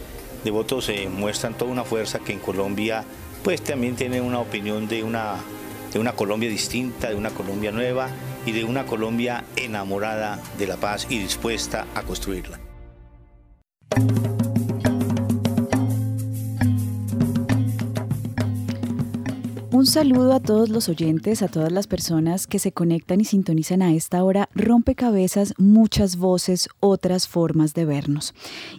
[0.44, 3.02] de votos eh, muestran toda una fuerza que en Colombia
[3.42, 5.36] pues también tiene una opinión de una,
[5.90, 8.08] de una Colombia distinta, de una Colombia nueva
[8.44, 12.69] y de una Colombia enamorada de la paz y dispuesta a construirla.
[19.90, 23.92] Saludo a todos los oyentes, a todas las personas que se conectan y sintonizan a
[23.92, 24.48] esta hora.
[24.54, 28.32] Rompecabezas, muchas voces, otras formas de vernos.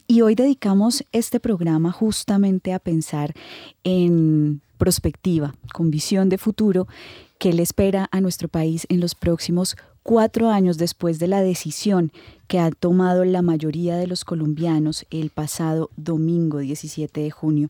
[0.08, 3.34] Y hoy dedicamos este programa justamente a pensar
[3.84, 6.88] en prospectiva, con visión de futuro,
[7.40, 12.14] qué le espera a nuestro país en los próximos cuatro años después de la decisión
[12.48, 17.70] que ha tomado la mayoría de los colombianos el pasado domingo 17 de junio.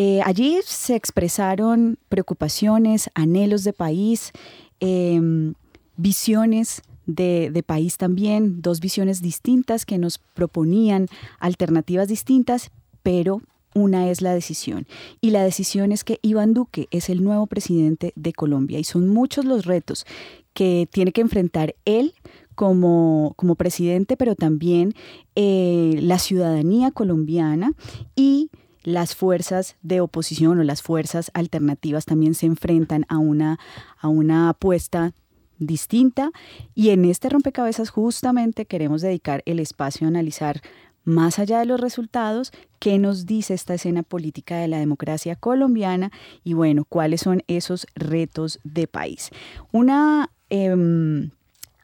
[0.00, 4.30] Eh, allí se expresaron preocupaciones, anhelos de país,
[4.78, 5.54] em,
[5.96, 11.08] visiones de, país también, dos visiones distintas que nos proponían
[11.40, 12.70] alternativas distintas,
[13.02, 13.40] pero
[13.74, 14.86] una es la decisión.
[15.20, 19.08] Y la decisión es que Iván Duque es el nuevo presidente de Colombia y son
[19.08, 20.06] muchos los retos
[20.52, 22.14] que tiene que enfrentar él
[22.54, 24.94] como, como presidente, pero también
[25.34, 27.72] eh, la ciudadanía colombiana
[28.14, 28.50] y
[28.88, 33.58] las fuerzas de oposición o las fuerzas alternativas también se enfrentan a una,
[34.00, 35.12] a una apuesta
[35.58, 36.30] distinta
[36.74, 40.60] y en este rompecabezas justamente queremos dedicar el espacio a analizar
[41.04, 46.12] más allá de los resultados, qué nos dice esta escena política de la democracia colombiana
[46.44, 49.30] y bueno, cuáles son esos retos de país.
[49.72, 51.30] Una Em,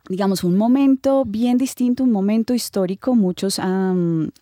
[0.09, 3.15] digamos, un momento bien distinto, un momento histórico.
[3.15, 4.32] Muchos han,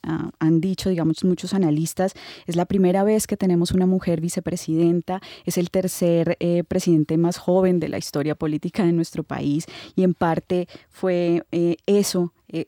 [0.61, 2.15] dicho, digamos, muchos analistas,
[2.47, 7.39] es la primera vez que tenemos una mujer vicepresidenta, es el tercer eh, presidente más
[7.39, 12.67] joven de la historia política de nuestro país y en parte fue eh, eso eh,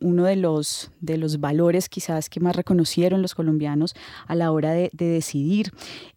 [0.00, 3.94] uno de los, de los valores quizás que más reconocieron los colombianos
[4.26, 5.72] a la hora de, decidir,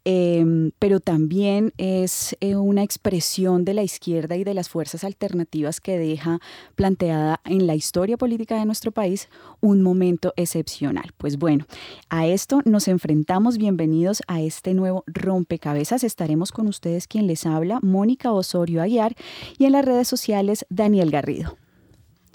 [0.05, 5.81] em, pero también es eh, una expresión de la izquierda y de las fuerzas alternativas
[5.81, 6.39] que deja
[6.75, 9.27] planteada en la historia política de nuestro país
[9.59, 11.11] un momento excepcional.
[11.17, 11.65] Pues bueno,
[12.09, 13.57] a esto nos enfrentamos.
[13.57, 16.05] Bienvenidos a este nuevo rompecabezas.
[16.05, 19.15] Estaremos con ustedes quien les habla, Mónica Osorio Aguiar,
[19.57, 21.57] y en las redes sociales, Daniel Garrido.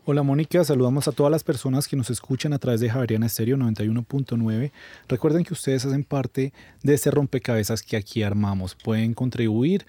[0.06, 3.56] Hola Mónica, saludamos a todas las personas que nos escuchan a través de Javeriana Estéreo
[3.56, 4.70] 91.9.
[5.08, 6.52] Recuerden que ustedes hacen parte
[6.82, 8.74] de este rompecabezas que aquí armamos.
[8.74, 9.86] Pueden contribuir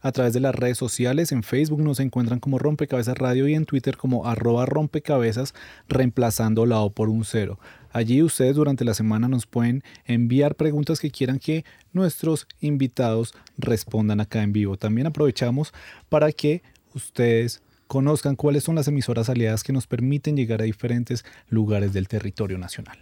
[0.00, 1.30] a través de las redes sociales.
[1.30, 5.52] En Facebook nos encuentran como Rompecabezas Radio y en Twitter como arroba rompecabezas,
[5.90, 7.58] reemplazando la O por un cero.
[7.92, 14.22] Allí ustedes durante la semana nos pueden enviar preguntas que quieran que nuestros invitados respondan
[14.22, 14.78] acá en vivo.
[14.78, 15.74] También aprovechamos
[16.08, 16.62] para que
[16.94, 17.60] ustedes
[17.90, 22.56] conozcan cuáles son las emisoras aliadas que nos permiten llegar a diferentes lugares del territorio
[22.56, 22.96] nacional.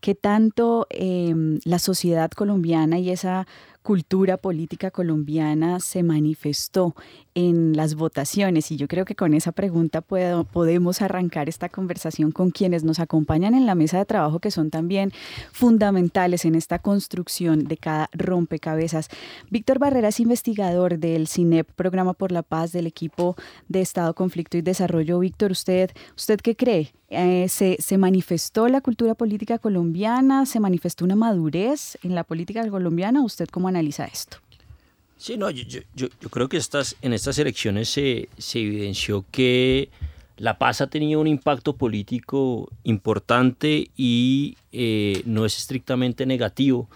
[0.01, 3.48] qué tanto em, la sociedad colombiana y esa
[3.83, 6.95] cultura política colombiana se manifestó
[7.36, 12.51] en las votaciones y yo creo que con esa pregunta podemos arrancar esta conversación con
[12.51, 15.12] quienes nos acompañan en la mesa de trabajo que son también
[15.51, 19.10] fundamentales en esta construcción de cada rompecabezas.
[19.50, 23.36] Víctor Barreras, investigador del CINEP, Programa por la Paz del equipo
[23.69, 25.19] de Estado, Conflicto y Desarrollo.
[25.19, 26.94] Víctor, ¿usted, usted qué cree?
[27.10, 30.45] Eh, se, ¿Se manifestó la cultura política colombiana?
[30.45, 33.22] ¿Se manifestó una madurez en la política colombiana?
[33.22, 34.38] ¿Usted cómo analiza esto?
[35.22, 39.92] Sí, no, yo, yo, yo creo que estas, en estas elecciones se, se, evidenció que
[40.38, 46.90] la paz ha tenido un impacto político importante y eh, no es estrictamente negativo.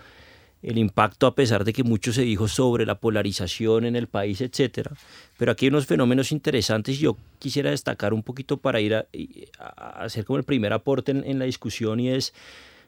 [0.63, 4.42] El impacto, a pesar de que mucho se dijo sobre la polarización en el país,
[4.42, 4.94] etcétera.
[5.38, 9.06] Pero aquí hay unos fenómenos interesantes y yo quisiera destacar un poquito para ir a,
[10.04, 12.33] hacer como el primer aporte en, en la discusión y es,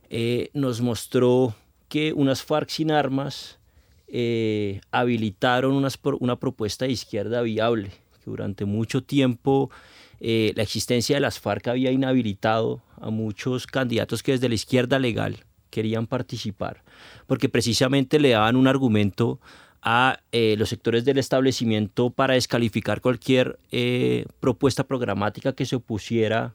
[0.09, 1.55] eh, nos mostró
[1.89, 3.59] que unas FARC sin armas
[4.09, 5.73] eh, habilitaron
[6.19, 9.69] una propuesta de izquierda viable, que durante mucho tiempo
[10.19, 14.97] eh, la existencia de las FARC había inhabilitado a muchos candidatos que desde la izquierda
[14.97, 16.83] legal querían participar,
[17.27, 19.41] porque precisamente le daban un argumento
[19.81, 23.59] a eh, los sectores del establecimiento para descalificar cualquier
[24.39, 26.53] propuesta programática que se opusiera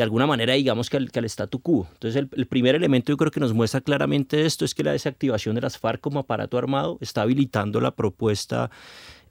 [0.00, 1.86] de alguna manera, digamos que al, que statu quo.
[1.92, 5.54] Entonces, el, primer elemento yo creo que nos muestra claramente esto es que la desactivación
[5.54, 8.70] de las FARC como aparato armado está habilitando la propuesta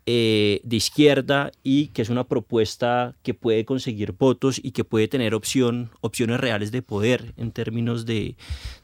[0.05, 5.07] eh, de izquierda y que es una propuesta que puede conseguir votos y que puede
[5.07, 8.35] tener opción, opciones reales de poder en términos de,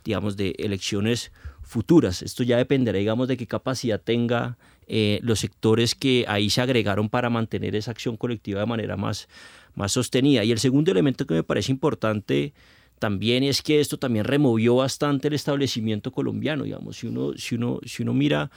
[0.03, 1.31] digamos, de elecciones
[1.61, 2.23] futuras.
[2.23, 4.57] Esto ya dependerá, digamos, de qué capacidad tenga
[4.87, 9.27] eh, los sectores que ahí se agregaron para mantener esa acción colectiva de manera más,
[9.75, 10.43] más sostenida.
[10.43, 12.53] Y el segundo elemento que me parece importante
[12.99, 17.79] también es que esto también removió bastante el establecimiento colombiano, digamos, si uno, si uno,
[17.85, 18.49] si uno mira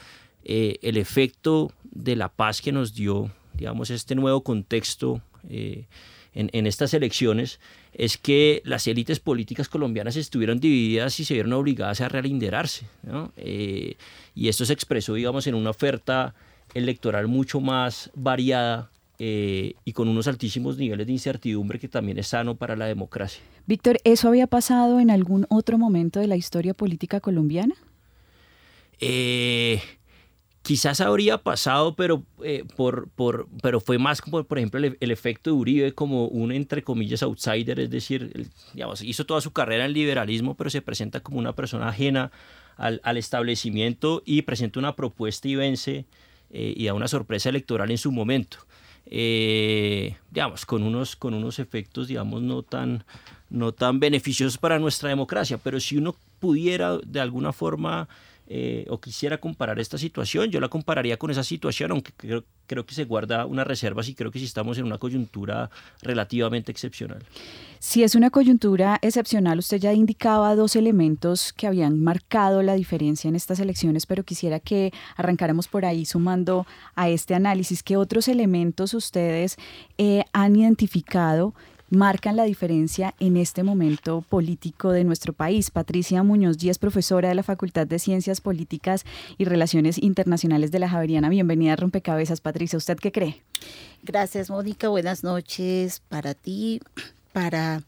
[0.45, 5.87] eh, el efecto de la paz que nos dio, digamos, este nuevo contexto eh,
[6.35, 7.59] en, en, estas elecciones,
[7.93, 12.87] es que las élites políticas colombianas estuvieron divididas y se vieron obligadas a realinderarse.
[13.03, 13.33] ¿no?
[13.37, 13.97] Eh,
[14.35, 16.35] y esto se expresó, digamos, en una oferta
[16.75, 22.29] electoral mucho más variada eh, y con unos altísimos niveles de incertidumbre que también es
[22.29, 23.43] sano para la democracia.
[23.67, 27.75] Víctor, ¿eso había pasado en algún otro momento de la historia política colombiana?
[29.01, 29.83] Eh,
[30.63, 35.51] quizás habría pasado, pero, eh, por, por, pero fue más como, por ejemplo, el, efecto
[35.51, 39.95] de Uribe como un, entre comillas, outsider, es decir, digamos, hizo toda su carrera en
[39.95, 42.31] liberalismo, pero se presenta como una persona ajena
[42.77, 46.07] al, al establecimiento y presenta una propuesta y vence
[46.51, 48.68] y da una sorpresa electoral en su momento
[49.11, 53.05] eh, digamos, con unos, con unos efectos, digamos, no tan,
[53.51, 55.59] no tan beneficiosos para nuestra democracia.
[55.59, 58.09] Pero si uno pudiera de alguna forma
[58.51, 62.13] eh, o quisiera comparar esta situación, yo la compararía con esa situación, aunque
[62.67, 66.73] creo, que se guarda unas reservas y creo que si estamos en una coyuntura relativamente
[66.73, 67.23] excepcional.
[67.79, 73.29] Si es una coyuntura excepcional, usted ya indicaba dos elementos que habían marcado la diferencia
[73.29, 77.83] en estas elecciones, pero quisiera que arrancáramos por ahí sumando a este análisis.
[77.83, 79.59] ¿Qué otros elementos ustedes
[79.99, 81.53] eh, han identificado
[81.91, 85.71] marcan la diferencia en este momento político de nuestro país.
[85.71, 89.05] Patricia Muñoz Díaz, profesora de la Facultad de Ciencias Políticas
[89.39, 91.29] y Relaciones Internacionales de la Javeriana.
[91.29, 92.77] Bienvenida a Rompecabezas, Patricia.
[92.77, 93.43] ¿Usted qué cree?
[94.03, 94.89] Gracias, Mónica.
[94.89, 96.81] Buenas noches para ti,
[97.33, 97.83] para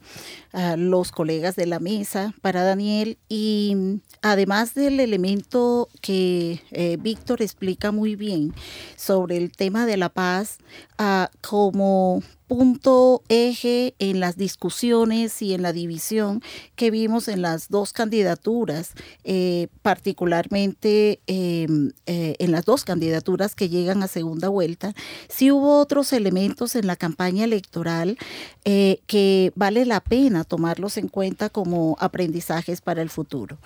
[0.52, 7.42] uh, los colegas de la mesa, para Daniel y además del elemento que eh, Víctor
[7.42, 8.54] explica muy bien
[8.96, 10.58] sobre el tema de la paz
[10.98, 16.42] uh, como punto eje en las discusiones y en la división
[16.74, 21.68] que vimos en las dos candidaturas, eh, particularmente eh,
[22.06, 24.94] eh, en las dos candidaturas que llegan a segunda vuelta,
[25.28, 28.18] sí hubo otros elementos en la campaña electoral
[28.64, 33.58] eh, que vale la pena tomarlos en cuenta como aprendizajes para el futuro.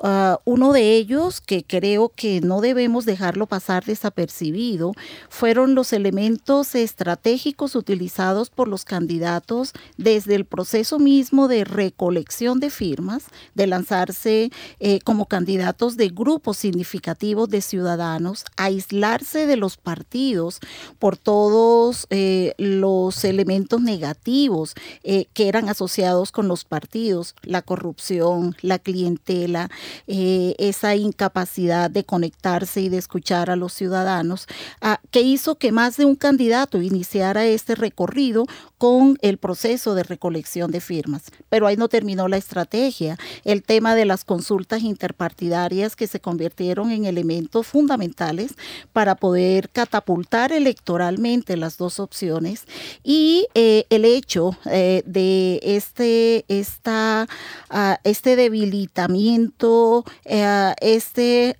[0.00, 4.92] Uh, uno de ellos, que creo que no debemos dejarlo pasar desapercibido,
[5.28, 12.70] fueron los elementos estratégicos utilizados por los candidatos desde el proceso mismo de recolección de
[12.70, 13.24] firmas,
[13.56, 20.60] de lanzarse eh, como candidatos de grupos significativos de ciudadanos, aislarse de los partidos
[21.00, 28.54] por todos eh, los elementos negativos eh, que eran asociados con los partidos, la corrupción,
[28.62, 29.70] la clientela,
[30.06, 34.46] esa incapacidad de conectarse y de escuchar a los ciudadanos,
[34.80, 38.46] ah, que hizo que más de un candidato iniciara este recorrido
[38.78, 41.24] con el proceso de recolección de firmas.
[41.48, 43.18] Pero ahí no terminó la estrategia.
[43.44, 48.54] El tema de las consultas interpartidarias que se convirtieron en elementos fundamentales
[48.92, 52.64] para poder catapultar electoralmente las dos opciones
[53.02, 57.26] y eh, el hecho eh, de este, esta,
[57.70, 59.77] ah, este debilitamiento,
[60.24, 61.56] eh, este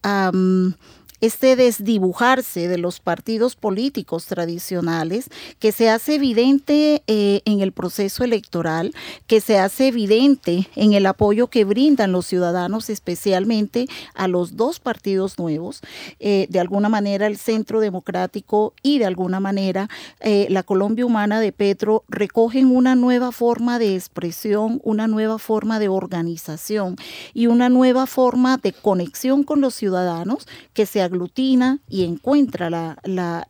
[1.21, 8.25] este desdibujarse de los partidos políticos tradicionales que se hace evidente eh, en el proceso
[8.25, 8.93] electoral,
[9.27, 14.81] que se hace evidente en el apoyo que brindan los ciudadanos, especialmente a los dos
[14.81, 15.81] partidos nuevos,
[16.21, 19.89] eh, de alguna manera el Centro Democrático y de alguna manera
[20.21, 25.79] eh, la Colombia Humana de Petro recogen una nueva forma de expresión, una nueva forma
[25.79, 26.97] de organización
[27.35, 32.99] y una nueva forma de conexión con los ciudadanos que se aglutina y encuentra la,
[33.05, 33.45] la,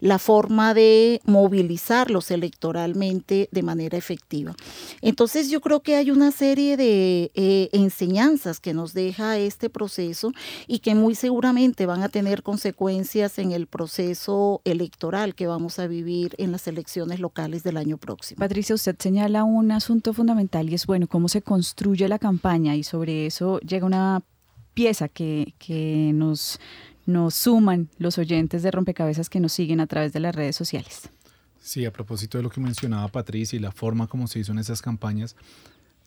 [0.00, 4.54] la, forma de movilizarlos electoralmente de manera efectiva.
[5.00, 10.32] Entonces yo creo que hay una serie de eh, enseñanzas que nos deja este proceso
[10.66, 15.86] y que muy seguramente van a tener consecuencias en el proceso electoral que vamos a
[15.86, 18.38] vivir en las elecciones locales del año próximo.
[18.38, 22.82] Patricia, usted señala un asunto fundamental y es, bueno, cómo se construye la campaña y
[22.82, 24.22] sobre eso llega una
[24.74, 26.58] pieza que, que nos,
[27.06, 31.08] nos suman los oyentes de Rompecabezas que nos siguen a través de las redes sociales.
[31.60, 34.58] Sí, a propósito de lo que mencionaba Patricia y la forma como se hizo en
[34.58, 35.36] esas campañas,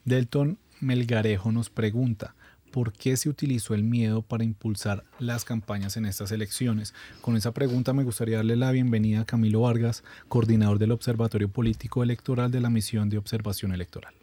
[0.04, 2.36] Delton Melgarejo nos pregunta,
[2.72, 6.94] ¿por qué se utilizó el miedo para impulsar las campañas en estas elecciones?
[7.22, 12.04] Con esa pregunta me gustaría darle la bienvenida a Camilo Vargas, coordinador del Observatorio Político
[12.04, 14.14] Electoral de la Misión de Observación Electoral.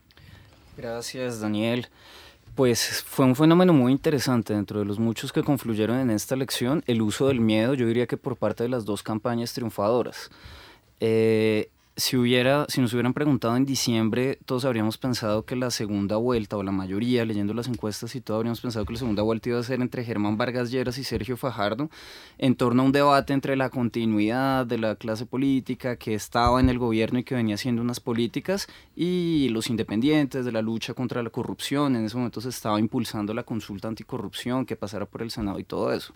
[0.77, 1.89] Gracias, Daniel.
[2.55, 6.85] Pues fue un fenómeno muy interesante dentro de los muchos que confluyeron en esta elección,
[6.87, 10.31] el uso del miedo, yo diría que por parte de las dos campañas triunfadoras.
[11.01, 16.17] Eh, si, hubiera, si nos hubieran preguntado en diciembre, todos habríamos pensado que la segunda
[16.17, 19.51] vuelta, o la mayoría, leyendo las encuestas y todo, habríamos pensado que la segunda vuelta
[19.51, 21.91] iba a ser entre Germán Vargas Lleras y Sergio Fajardo,
[22.39, 26.69] en torno a un debate entre la continuidad de la clase política que estaba en
[26.69, 31.23] el gobierno y que venía haciendo unas políticas, y los independientes de la lucha contra
[31.23, 31.97] la corrupción.
[31.97, 35.65] En ese momento se estaba impulsando la consulta anticorrupción que pasara por el Senado y
[35.65, 36.15] todo eso.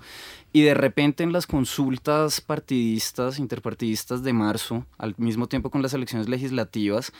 [0.52, 5.95] Y de repente en las consultas partidistas, interpartidistas de marzo, al mismo tiempo con las
[5.95, 7.13] elecciones legislativas,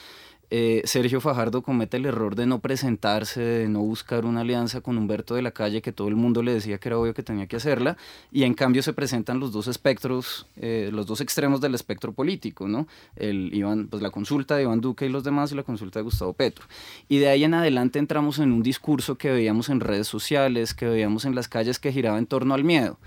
[0.49, 4.97] eh, Sergio Fajardo comete el error de no presentarse, de no buscar una alianza con
[4.97, 7.49] Humberto de la Calle, que todo el mundo le decía que era obvio que tenía
[7.49, 7.97] que hacerla,
[8.31, 12.69] y en cambio se presentan los dos espectros, eh, los dos extremos del espectro político,
[12.69, 12.87] ¿no?
[13.17, 16.05] El, Iván, pues la consulta de Iván Duque y los demás y la consulta de
[16.05, 16.67] Gustavo Petro.
[17.09, 20.87] Y de ahí en adelante entramos en un discurso que veíamos en redes sociales, que
[20.87, 22.99] veíamos en las calles que giraba en torno al miedo.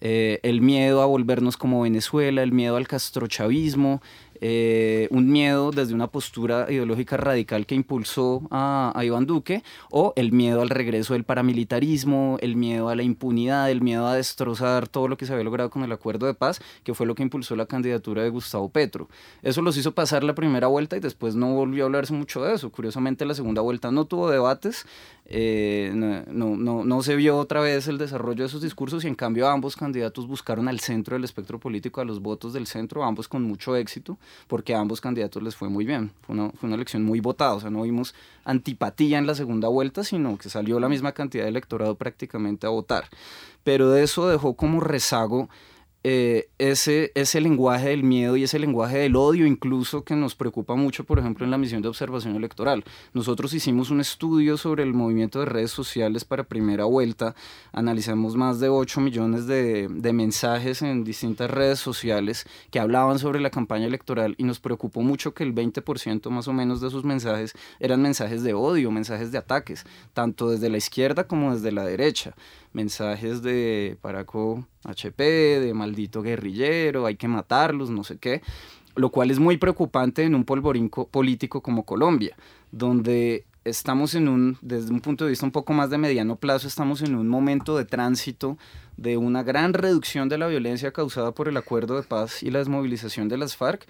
[0.00, 4.02] Eh, el miedo a volvernos como Venezuela, el miedo al castrochavismo,
[4.46, 10.32] eh, un miedo desde una postura ideológica radical que impulsó a, Iván Duque, o el
[10.32, 15.08] miedo al regreso del paramilitarismo, el miedo a la impunidad, el miedo a destrozar todo
[15.08, 17.56] lo que se había logrado con el acuerdo de paz, que fue lo que impulsó
[17.56, 19.08] la candidatura de Gustavo Petro.
[19.42, 22.52] Eso los hizo pasar la primera vuelta y después no volvió a hablarse mucho de
[22.52, 22.70] eso.
[22.70, 24.84] Curiosamente, la segunda vuelta no tuvo debates,
[25.26, 29.14] eh, no, no, no, se vio otra vez el desarrollo de esos discursos y en
[29.14, 33.26] cambio ambos candidatos buscaron al centro del espectro político, a los votos del centro, ambos
[33.26, 36.12] con mucho éxito, porque a ambos candidatos les fue muy bien.
[36.22, 38.14] Fue una, fue una elección muy votada, o sea, no vimos
[38.44, 42.70] antipatía en la segunda vuelta, sino que salió la misma cantidad de electorado prácticamente a
[42.70, 43.08] votar.
[43.62, 45.48] Pero de eso dejó como rezago
[46.06, 50.74] eh, ese, ese lenguaje del miedo y ese lenguaje del odio incluso que nos preocupa
[50.74, 52.84] mucho, por ejemplo, en la misión de observación electoral.
[53.14, 57.34] Nosotros hicimos un estudio sobre el movimiento de redes sociales para primera vuelta,
[57.72, 63.40] analizamos más de 8 millones de, de mensajes en distintas redes sociales que hablaban sobre
[63.40, 67.04] la campaña electoral y nos preocupó mucho que el 20% más o menos de esos
[67.04, 71.86] mensajes eran mensajes de odio, mensajes de ataques, tanto desde la izquierda como desde la
[71.86, 72.34] derecha
[72.74, 75.22] mensajes de Paraco HP,
[75.60, 78.42] de maldito guerrillero, hay que matarlos, no sé qué,
[78.96, 82.36] lo cual es muy preocupante en un polvorín político como Colombia,
[82.70, 86.68] donde estamos en un, desde un punto de vista un poco más de mediano plazo,
[86.68, 88.58] estamos en un momento de tránsito
[88.96, 92.58] de una gran reducción de la violencia causada por el acuerdo de paz y la
[92.58, 93.86] desmovilización de las FARC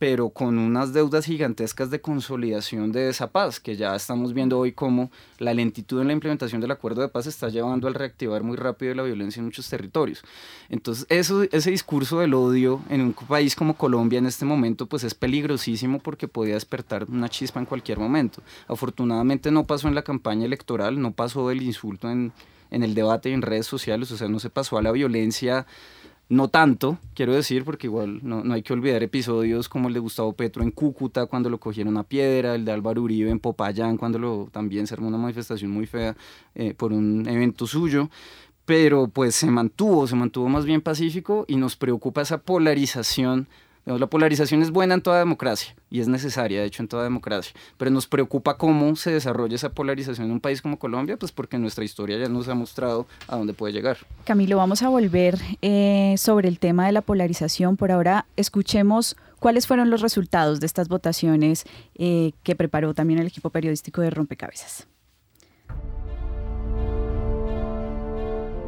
[0.00, 4.72] pero con unas deudas gigantescas de consolidación de esa paz, que ya estamos viendo hoy
[4.72, 8.56] cómo la lentitud en la implementación del acuerdo de paz está llevando al reactivar muy
[8.56, 10.22] rápido la violencia en muchos territorios.
[10.70, 15.04] Entonces, eso, ese discurso del odio en un país como Colombia en este momento, pues
[15.04, 18.40] es peligrosísimo porque podía despertar una chispa en cualquier momento.
[18.68, 22.32] Afortunadamente no pasó en la campaña electoral, no pasó el insulto en,
[22.70, 25.66] en el debate y en redes sociales, o sea, no se pasó a la violencia
[26.30, 30.32] no tanto, quiero decir, porque igual no, hay que olvidar episodios como el de Gustavo
[30.32, 34.20] Petro en Cúcuta cuando lo cogieron a piedra, el de Álvaro Uribe en Popayán cuando
[34.20, 36.16] lo, también se armó una manifestación muy fea
[36.54, 38.10] eh, por un evento suyo,
[38.64, 43.48] pero pues se mantuvo, se mantuvo más bien pacífico y nos preocupa esa polarización
[43.86, 47.52] la polarización es buena en toda democracia y es necesaria, de hecho, en toda democracia,
[47.76, 51.58] pero nos preocupa cómo se desarrolla esa polarización en un país como Colombia, pues porque
[51.58, 53.98] nuestra historia ya nos ha mostrado a dónde puede llegar.
[54.24, 57.76] Camilo, vamos a volver eh, sobre el tema de la polarización.
[57.76, 61.64] Por ahora, escuchemos cuáles fueron los resultados de estas votaciones
[61.96, 64.86] eh, que preparó también el equipo periodístico de Rompecabezas.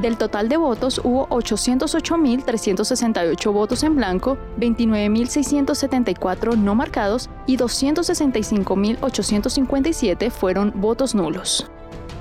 [0.00, 10.72] Del total de votos hubo 808.368 votos en blanco, 29.674 no marcados y 265.857 fueron
[10.74, 11.70] votos nulos.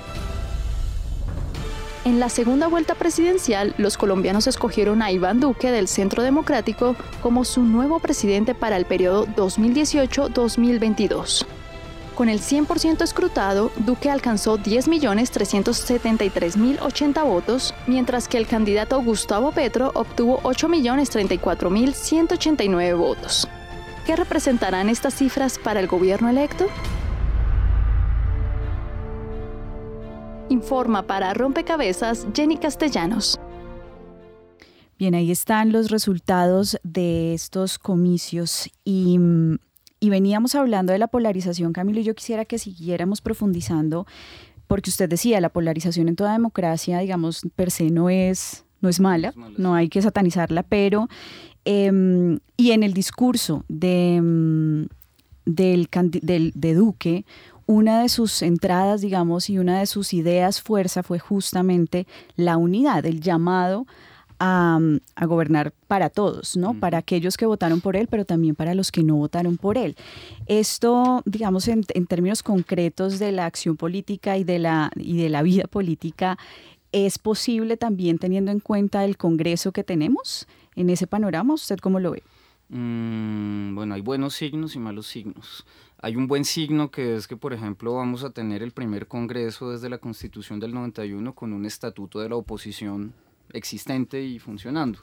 [2.03, 7.45] En la segunda vuelta presidencial, los colombianos escogieron a Iván Duque del Centro Democrático como
[7.45, 11.45] su nuevo presidente para el periodo 2018-2022.
[12.15, 20.41] Con el 100% escrutado, Duque alcanzó 10.373.080 votos, mientras que el candidato Gustavo Petro obtuvo
[20.41, 23.47] 8.034.189 votos.
[24.05, 26.67] ¿Qué representarán estas cifras para el gobierno electo?
[30.49, 33.39] Informa para Rompecabezas Jenny Castellanos.
[34.99, 39.57] Bien, ahí están los resultados de estos comicios y mm,
[40.01, 44.07] y veníamos hablando de la polarización, Camilo, y yo quisiera que siguiéramos profundizando,
[44.67, 48.99] porque usted decía, la polarización en toda democracia, digamos, per se no es, no es
[48.99, 51.07] mala, no hay que satanizarla, pero,
[51.65, 54.87] em, y en el discurso de, em,
[55.45, 55.87] del,
[56.23, 57.25] del, de Duque,
[57.67, 63.05] una de sus entradas, digamos, y una de sus ideas fuerza fue justamente la unidad,
[63.05, 63.85] el llamado
[64.43, 64.79] a,
[65.27, 66.73] gobernar para todos, ¿no?
[66.73, 69.95] Para aquellos que votaron por él, pero también para los que no votaron por él.
[70.47, 75.43] Esto, digamos, en, términos concretos de la acción política y de la, y de la
[75.43, 76.39] vida política,
[76.91, 81.53] ¿es posible también teniendo en cuenta el Congreso que tenemos en ese panorama?
[81.53, 82.23] ¿Usted cómo lo ve?
[82.69, 85.67] Mm, bueno, hay buenos signos y malos signos.
[86.01, 89.69] Hay un buen signo que es que, por ejemplo, vamos a tener el primer Congreso
[89.69, 93.13] desde la Constitución del 91 con un estatuto de la oposición
[93.53, 94.99] existente y funcionando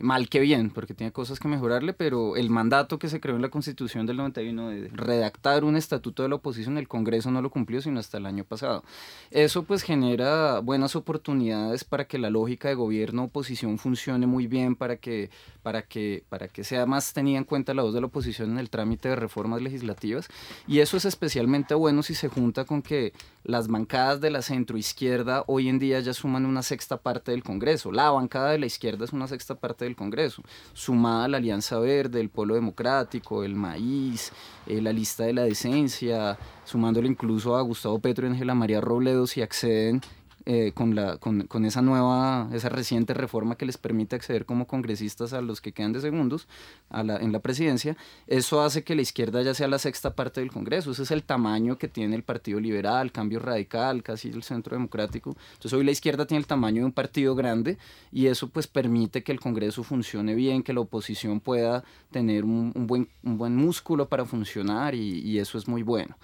[0.00, 3.42] mal que bien, porque tiene cosas que mejorarle, pero el mandato que se creó en
[3.42, 7.50] la Constitución del 91 de redactar un estatuto de la oposición, el Congreso no lo
[7.50, 8.84] cumplió sino hasta el año pasado.
[9.30, 14.96] Eso pues genera buenas oportunidades para que la lógica de gobierno-oposición funcione muy bien, para
[14.96, 15.30] que,
[15.62, 18.58] para, que, para que sea más tenida en cuenta la voz de la oposición en
[18.58, 20.28] el trámite de reformas legislativas.
[20.66, 23.12] Y eso es especialmente bueno si se junta con que
[23.46, 27.92] las bancadas de la centroizquierda hoy en día ya suman una sexta parte del Congreso.
[27.92, 32.20] La bancada de la izquierda es una sexta parte del Congreso, sumada la Alianza Verde,
[32.20, 34.32] el Polo Democrático, el Maíz,
[34.66, 39.28] eh, la lista de la decencia, sumándole incluso a Gustavo Petro y Ángela María Robledo
[39.28, 40.02] si acceden
[40.48, 44.68] eh, con, la, con, con, esa nueva, esa reciente reforma que les permite acceder como
[44.68, 46.46] congresistas a los que quedan de segundos
[46.88, 47.96] a la, en la presidencia,
[48.28, 50.92] eso hace que la izquierda ya sea la sexta parte del Congreso.
[50.92, 55.36] Ese es el tamaño que tiene el Partido Liberal, Cambio Radical, casi el Centro Democrático.
[55.54, 57.76] Entonces hoy la izquierda tiene el tamaño de un partido grande
[58.12, 61.82] y eso pues permite que el Congreso funcione bien, que la oposición pueda
[62.12, 66.16] tener un, buen, un buen músculo para funcionar y eso es muy bueno.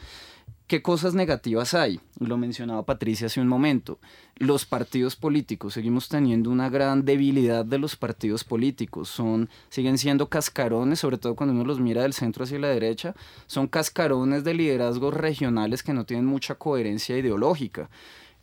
[0.72, 2.00] ¿Qué cosas negativas hay?
[2.18, 3.98] Lo mencionaba Patricia hace un momento.
[4.38, 9.10] Los partidos políticos, seguimos teniendo una gran debilidad de los partidos políticos.
[9.10, 13.14] Son, siguen siendo cascarones, sobre todo cuando uno los mira del centro hacia la derecha,
[13.46, 17.90] son cascarones de liderazgos regionales que no tienen mucha coherencia ideológica.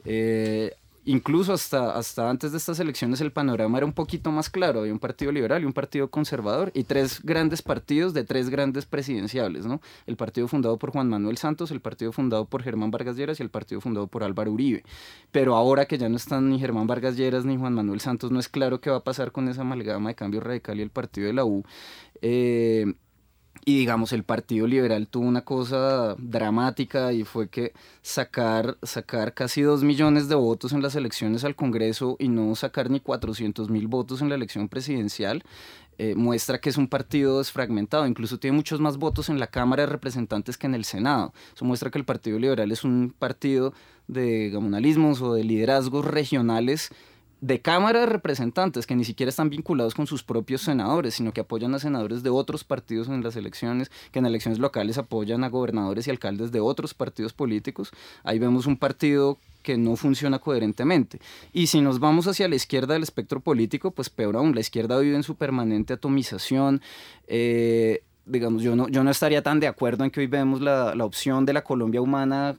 [0.05, 4.81] Eh, incluso hasta, hasta antes de estas elecciones el panorama era un poquito más claro.
[4.81, 8.85] Había un partido liberal y un partido conservador y tres grandes partidos de tres grandes
[8.85, 9.81] presidenciales, ¿no?
[10.05, 13.43] El partido fundado por Juan Manuel Santos, el partido fundado por Germán Vargas Lleras y
[13.43, 14.83] el partido fundado por Álvaro Uribe.
[15.31, 18.39] Pero ahora que ya no están ni Germán Vargas Lleras ni Juan Manuel Santos, no
[18.39, 21.27] es claro qué va a pasar con esa amalgama de cambio radical y el partido
[21.27, 21.63] de la U.
[22.21, 22.93] Eh,
[23.65, 29.62] y digamos, el Partido Liberal tuvo una cosa dramática y fue que sacar, sacar casi
[29.62, 33.88] dos millones de votos en las elecciones al Congreso y no sacar ni 400 mil
[33.88, 35.43] votos en la elección presidencial
[36.01, 39.83] eh, muestra que es un partido desfragmentado, incluso tiene muchos más votos en la Cámara
[39.83, 41.33] de Representantes que en el Senado.
[41.53, 43.73] Eso muestra que el Partido Liberal es un partido
[44.07, 46.89] de gamonalismos o de liderazgos regionales
[47.41, 51.41] de Cámara de Representantes que ni siquiera están vinculados con sus propios senadores, sino que
[51.41, 55.49] apoyan a senadores de otros partidos en las elecciones, que en elecciones locales apoyan a
[55.49, 57.91] gobernadores y alcaldes de otros partidos políticos.
[58.23, 61.19] Ahí vemos un partido que no funciona coherentemente.
[61.54, 64.97] Y si nos vamos hacia la izquierda del espectro político, pues peor aún, la izquierda
[64.99, 66.82] vive en su permanente atomización.
[67.28, 70.95] Eh, digamos, yo no, yo no estaría tan de acuerdo en que hoy vemos la,
[70.95, 72.58] la opción de la Colombia humana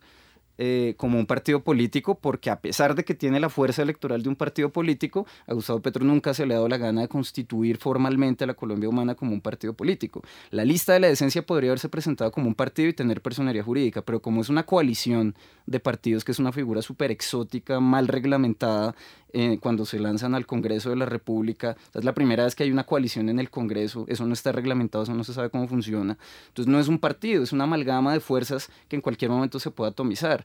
[0.63, 4.29] eh, como un partido político, porque a pesar de que tiene la fuerza electoral de
[4.29, 7.79] un partido político, a Gustavo Petro nunca se le ha dado la gana de constituir
[7.79, 10.21] formalmente a la Colombia Humana como un partido político.
[10.51, 14.03] La lista de la decencia podría haberse presentado como un partido y tener personería jurídica,
[14.03, 18.95] pero como es una coalición de partidos que es una figura súper exótica, mal reglamentada,
[19.33, 21.77] eh, cuando se lanzan al Congreso de la República.
[21.95, 25.05] Es la primera vez que hay una coalición en el Congreso, eso no está reglamentado,
[25.05, 26.19] eso no se sabe cómo funciona.
[26.49, 29.71] Entonces no es un partido, es una amalgama de fuerzas que en cualquier momento se
[29.71, 30.45] puede atomizar.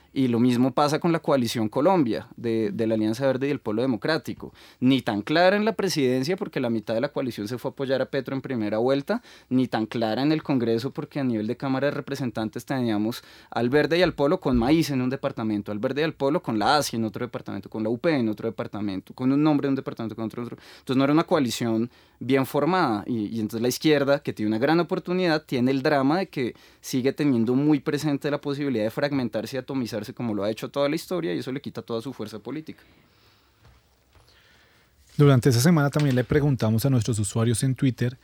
[0.13, 3.59] Y lo mismo pasa con la coalición Colombia, de, de la Alianza Verde y el
[3.59, 4.53] Pueblo Democrático.
[4.79, 7.71] Ni tan clara en la presidencia, porque la mitad de la coalición se fue a
[7.71, 11.47] apoyar a Petro en primera vuelta, ni tan clara en el Congreso, porque a nivel
[11.47, 15.71] de Cámara de Representantes teníamos al Verde y al Polo con maíz en un departamento,
[15.71, 18.29] al Verde y al Polo con la ASI en otro departamento, con la UP en
[18.29, 20.57] otro departamento, con un nombre de un departamento, con otro, otro.
[20.79, 23.03] Entonces no era una coalición bien formada.
[23.07, 26.53] Y, y, entonces la izquierda, que tiene una gran oportunidad, tiene el drama de que
[26.81, 29.59] sigue teniendo muy presente la posibilidad de fragmentarse y
[30.13, 32.83] como lo ha hecho toda la historia y eso le quita toda su fuerza política.
[35.17, 38.17] Durante esa semana también le preguntamos a nuestros usuarios en Twitter,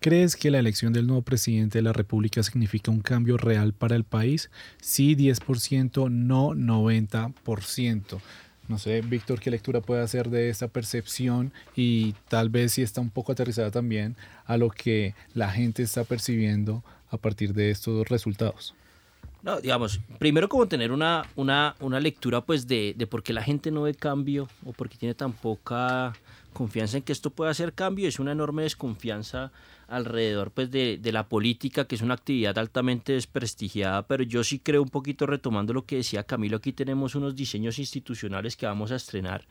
[0.00, 3.96] ¿crees que la elección del nuevo presidente de la República significa un cambio real para
[3.96, 4.50] el país?
[4.80, 8.20] Sí, 10%, no 90%.
[8.68, 13.00] No sé, Víctor, qué lectura puede hacer de esta percepción y tal vez si está
[13.00, 18.08] un poco aterrizada también a lo que la gente está percibiendo a partir de estos
[18.08, 18.74] resultados.
[19.42, 23.42] No, digamos, primero como tener una, una, una lectura pues de, de por qué la
[23.42, 26.12] gente no ve cambio o por qué tiene tan poca
[26.52, 29.50] confianza en que esto pueda hacer cambio, es una enorme desconfianza
[29.88, 34.58] alrededor pues de, de, la política, que es una actividad altamente desprestigiada, pero yo sí
[34.60, 38.92] creo un poquito retomando lo que decía Camilo, aquí tenemos unos diseños institucionales que vamos
[38.92, 39.44] a estrenar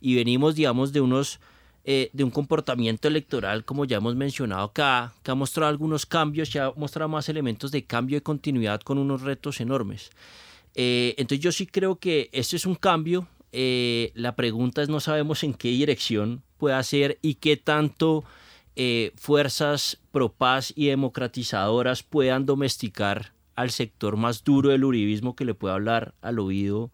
[0.00, 1.40] y venimos digamos de unos
[1.88, 6.52] eh, de un comportamiento electoral, como ya hemos mencionado acá, que ha mostrado algunos cambios,
[6.52, 10.10] ya ha mostrado más elementos de cambio y continuidad con unos retos enormes.
[10.74, 13.26] Eh, entonces yo sí creo que este es un cambio.
[13.50, 18.24] Eh, la pregunta es no sabemos en qué dirección puede ser y qué tanto
[18.76, 25.46] eh, fuerzas pro paz y democratizadoras puedan domesticar al sector más duro del uribismo que
[25.46, 26.92] le pueda hablar al oído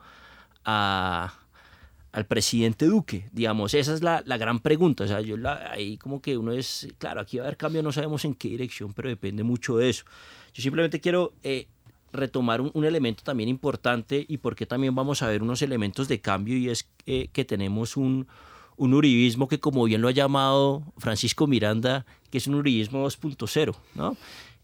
[0.64, 1.41] a,
[2.12, 5.96] al presidente Duque, digamos, esa es la, la gran pregunta, o sea, yo la, ahí
[5.96, 8.92] como que uno es, claro, aquí va a haber cambio, no sabemos en qué dirección,
[8.92, 10.04] pero depende mucho de eso.
[10.52, 11.68] Yo simplemente quiero eh,
[12.12, 16.20] retomar un, un, elemento también importante y porque también vamos a ver unos elementos de
[16.20, 18.26] cambio y es eh, que tenemos un,
[18.76, 23.74] un uribismo que como bien lo ha llamado Francisco Miranda, que es un uribismo 2.0,
[23.94, 24.16] ¿no?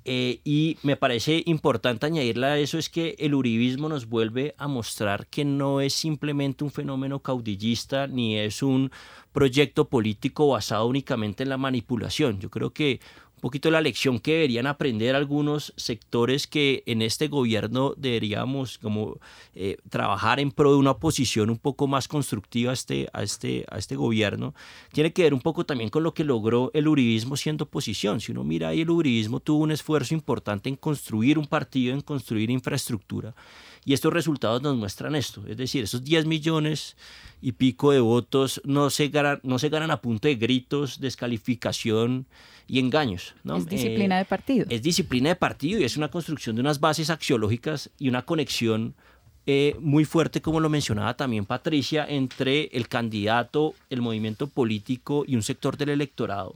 [0.05, 4.67] Eh, y me parece importante añadirle a eso es que el uribismo nos vuelve a
[4.67, 8.91] mostrar que no es simplemente un fenómeno caudillista ni es un
[9.33, 12.41] proyecto político basado únicamente en la manipulación.
[12.41, 13.01] Yo creo que
[13.39, 19.21] un poquito la lección que deberían aprender algunos sectores que en este gobierno deberíamos como
[19.55, 23.79] eh, trabajar en pro de una oposición un poco más constructiva este, a, este, a
[23.79, 24.55] este gobierno,
[24.93, 28.21] tiene que ver un poco también con lo que logró el uribismo siendo oposición.
[28.21, 32.01] Si uno mira ahí, el uribismo tuvo un esfuerzo importante en construir un partido, en
[32.01, 33.37] construir infraestructura,
[33.85, 36.97] y estos resultados nos muestran esto, es decir, esos 10 millones
[37.41, 42.27] y pico de votos no se ganan, no se ganan a punto de gritos, descalificación,
[42.69, 43.35] y engaños.
[43.43, 43.57] ¿no?
[43.57, 44.67] Es disciplina eh, de partido.
[44.69, 48.95] Es disciplina de partido y es una construcción de unas bases axiológicas y una conexión
[49.47, 55.35] eh, muy fuerte, como lo mencionaba también Patricia, entre el candidato, el movimiento político y
[55.35, 56.55] un sector del electorado.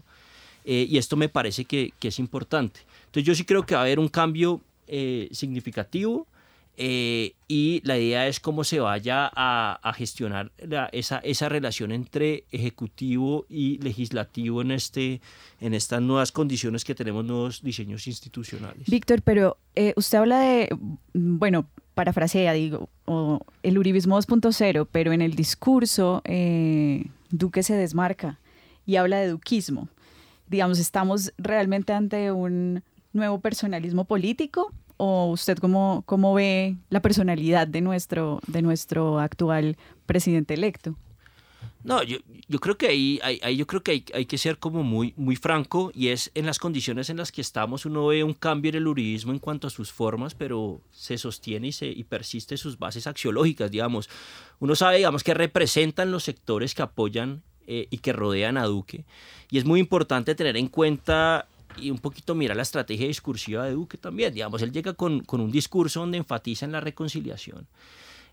[0.64, 2.80] Eh, y esto me parece que, que, es importante.
[3.06, 4.60] Entonces yo sí creo que va a haber un cambio
[5.30, 6.26] significativo
[6.76, 10.52] eh, y la idea es cómo se vaya a, gestionar
[10.92, 15.20] esa, esa, relación entre ejecutivo y legislativo en, este,
[15.60, 18.88] en estas nuevas condiciones que tenemos, nuevos diseños institucionales.
[18.88, 20.74] Víctor, pero eh, usted habla de,
[21.12, 22.88] bueno, parafrasea, digo,
[23.62, 28.38] el uribismo 2.0, pero en el discurso eh, Duque se desmarca
[28.86, 29.88] y habla de duquismo.
[30.48, 32.82] Digamos, ¿estamos realmente ante un
[33.12, 34.72] nuevo personalismo político
[35.04, 40.94] o usted cómo, cómo ve la personalidad de nuestro, de nuestro actual presidente electo?
[41.82, 44.84] No, yo, yo creo que ahí, ahí, yo creo que hay, hay, que ser como
[44.84, 48.34] muy, muy franco y es en las condiciones en las que estamos uno ve un
[48.34, 52.04] cambio en el uribismo en cuanto a sus formas, pero se sostiene y, se, y
[52.04, 54.08] persiste sus bases axiológicas, digamos.
[54.60, 59.04] Uno sabe, digamos, que representan los sectores que apoyan eh, y que rodean a Duque
[59.52, 63.72] y es muy importante tener en cuenta y un poquito mira la estrategia discursiva de
[63.72, 64.32] Duque también.
[64.34, 67.66] Digamos, él llega con, con un discurso donde enfatiza en la reconciliación,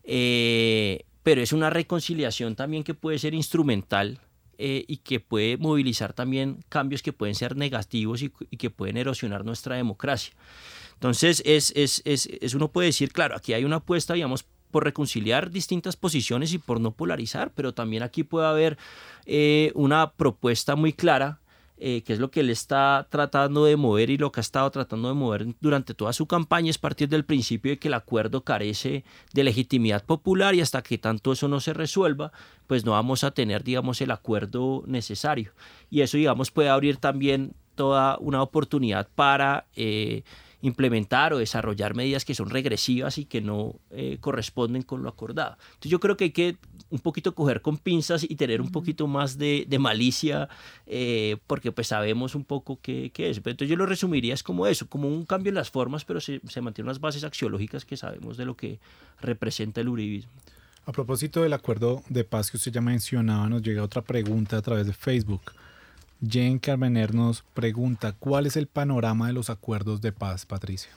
[0.04, 4.20] eh, pero es una reconciliación también que puede ser instrumental
[4.58, 8.98] eh, y que puede movilizar también cambios que pueden ser negativos y, y que pueden
[8.98, 10.34] erosionar nuestra democracia.
[10.96, 14.84] Entonces, es, es, es, es, uno puede decir, claro, aquí hay una apuesta, digamos, por
[14.84, 18.78] reconciliar distintas posiciones y por no polarizar, pero también aquí puede haber
[19.26, 21.40] eh, una propuesta muy clara
[21.80, 24.70] eh, que es lo que él está tratando de mover y lo que ha estado
[24.70, 28.44] tratando de mover durante toda su campaña, es partir del principio de que el acuerdo
[28.44, 32.32] carece de legitimidad popular y hasta que tanto eso no se resuelva,
[32.68, 35.54] pues no vamos a tener, digamos, el acuerdo necesario.
[35.90, 39.66] Y eso, digamos, puede abrir también toda una oportunidad para...
[39.76, 40.24] Eh,
[40.62, 45.58] implementar o desarrollar medidas que son regresivas y que no eh, corresponden con lo acordado.
[45.70, 46.58] Entonces yo creo que hay que
[46.90, 50.50] un poquito coger con pinzas y tener un poquito más de, malicia
[50.86, 53.38] eh, porque pues sabemos un poco qué, es.
[53.38, 56.42] Entonces yo lo resumiría es como eso, como un cambio en las formas, pero se,
[56.48, 58.80] se mantienen unas bases axiológicas que sabemos de lo que
[59.22, 60.32] representa el uribismo.
[60.86, 64.62] A propósito del acuerdo de paz que usted ya mencionaba, nos llega otra pregunta a
[64.62, 65.54] través de Facebook.
[66.28, 70.92] Jen Carmener nos pregunta, ¿cuál es el panorama de los acuerdos de paz, Patricia?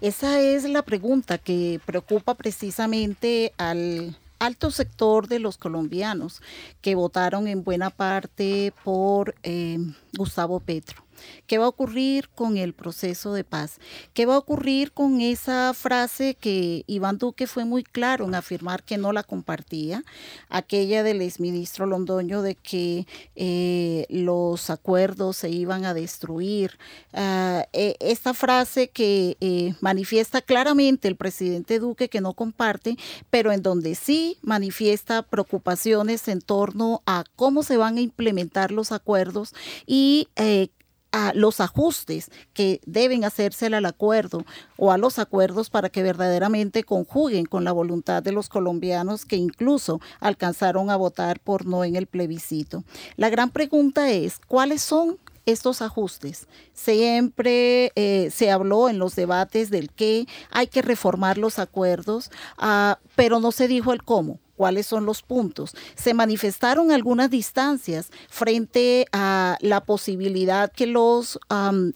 [0.00, 6.42] Esa es la pregunta que preocupa precisamente al alto sector de los colombianos
[6.80, 9.78] que votaron en buena parte por eh,
[10.16, 11.07] Gustavo Petro.
[11.46, 13.78] ¿Qué va a ocurrir con el proceso de paz?
[14.14, 18.82] ¿Qué va a ocurrir con esa frase que Iván Duque fue muy claro en afirmar
[18.82, 20.04] que no la compartía?
[20.48, 26.78] Aquella del exministro Londoño de que eh, los acuerdos se iban a destruir.
[27.12, 32.96] Ah, e, esta frase que eh, manifiesta claramente el presidente Duque que no comparte,
[33.30, 38.92] pero en donde sí manifiesta preocupaciones en torno a cómo se van a implementar los
[38.92, 39.54] acuerdos
[39.86, 40.68] y eh,
[41.12, 44.44] a los ajustes que deben hacerse al acuerdo
[44.76, 49.36] o a los acuerdos para que verdaderamente conjuguen con la voluntad de los colombianos que
[49.36, 52.84] incluso alcanzaron a votar por no en el plebiscito.
[53.16, 56.46] La gran pregunta es, ¿cuáles son estos ajustes.
[56.74, 62.98] Siempre eh, se habló en los debates del que hay que reformar los acuerdos, ah,
[63.16, 65.76] pero no se dijo el cómo cuáles son los puntos.
[65.94, 71.38] Se manifestaron algunas distancias frente a la posibilidad que los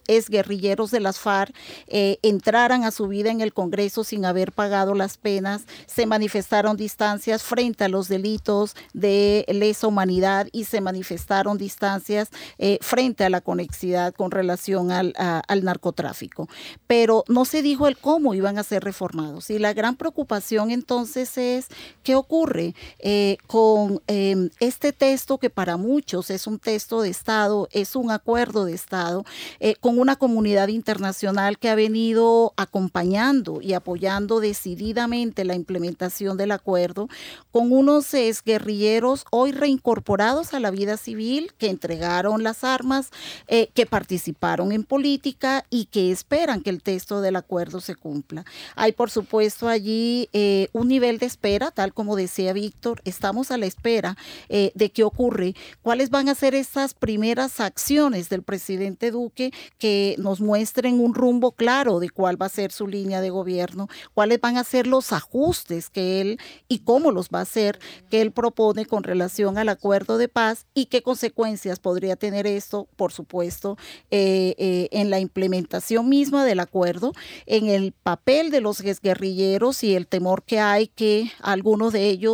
[0.06, 1.52] exguerrilleros de las FARC
[1.88, 5.64] eh, entraran a su vida en el Congreso sin haber pagado las penas.
[5.86, 12.78] Se manifestaron distancias frente a los delitos de lesa humanidad y se manifestaron distancias eh,
[12.80, 16.48] frente a la conexidad con relación al, al narcotráfico.
[16.86, 19.50] Pero no se dijo el cómo iban a ser reformados.
[19.50, 21.66] Y la gran preocupación entonces es
[22.04, 22.51] qué ocurre
[22.98, 28.10] eh, con em, este texto que para muchos es un texto de Estado, es un
[28.10, 29.24] acuerdo de Estado,
[29.60, 36.52] eh, con una comunidad internacional que ha venido acompañando y apoyando decididamente la implementación del
[36.52, 37.08] acuerdo,
[37.50, 38.12] con unos
[38.44, 43.10] guerrilleros hoy reincorporados a la vida civil que entregaron las armas,
[43.48, 48.44] eh, que participaron en política y que esperan que el texto del acuerdo se cumpla.
[48.76, 50.28] Hay, por supuesto, allí
[50.72, 54.16] un nivel de espera, tal como decía Víctor, estamos a la espera
[54.48, 60.16] eh, de qué ocurre, cuáles van a ser esas primeras acciones del presidente Duque que
[60.18, 64.40] nos muestren un rumbo claro de cuál va a ser su línea de gobierno, cuáles
[64.40, 67.78] van a ser los ajustes que él y cómo los va a hacer
[68.10, 72.88] que él propone con relación al acuerdo de paz y qué consecuencias podría tener esto,
[72.96, 73.76] por supuesto,
[74.10, 77.12] eh, en la implementación misma del acuerdo,
[77.46, 82.31] en el papel de los guerrilleros y el temor que hay que algunos de ellos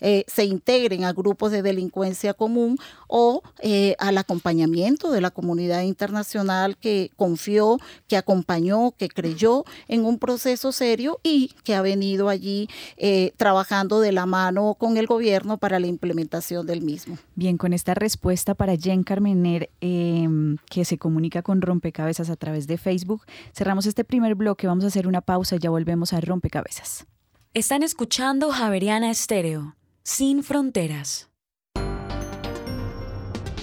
[0.00, 5.82] eh, se integren a grupos de delincuencia común o eh, al acompañamiento de la comunidad
[5.82, 12.28] internacional que confió, que acompañó, que creyó en un proceso serio y que ha venido
[12.28, 17.18] allí eh, trabajando de la mano con el gobierno para la implementación del mismo.
[17.34, 22.66] Bien, con esta respuesta para Jen Carmener, em, que se comunica con Rompecabezas a través
[22.66, 24.66] de Facebook, cerramos este primer bloque.
[24.66, 27.06] Vamos a hacer una pausa y ya volvemos a Rompecabezas.
[27.52, 31.30] Están escuchando Javeriana Estéreo, sin fronteras.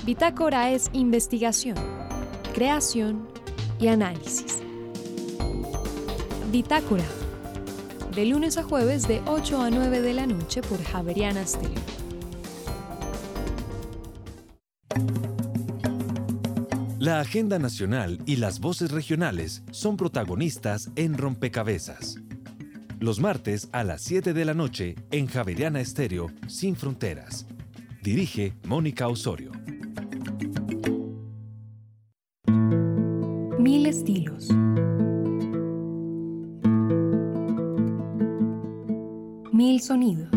[0.05, 1.77] Bitácora es investigación,
[2.53, 3.29] creación
[3.79, 4.61] y análisis.
[6.51, 7.05] Bitácora,
[8.13, 11.81] de lunes a jueves de 8 a 9 de la noche por Javeriana Stereo.
[16.99, 22.17] La agenda nacional y las voces regionales son protagonistas en Rompecabezas.
[22.99, 27.45] Los martes a las 7 de la noche en Javeriana Estéreo, sin fronteras.
[28.01, 29.51] Dirige Mónica Osorio.
[33.59, 34.49] Mil estilos.
[39.53, 40.31] Mil sonidos.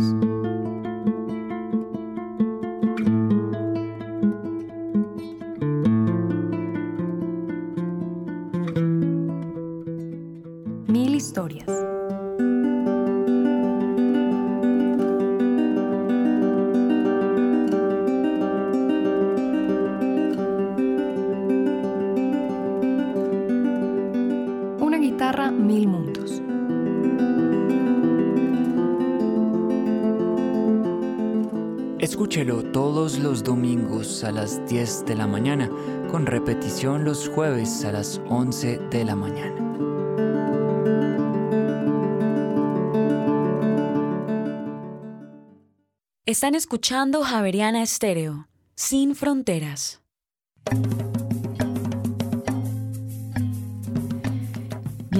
[32.11, 35.70] Escúchelo todos los domingos a las 10 de la mañana,
[36.11, 39.55] con repetición los jueves a las 11 de la mañana.
[46.27, 50.03] Están escuchando Javeriana Estéreo, sin fronteras.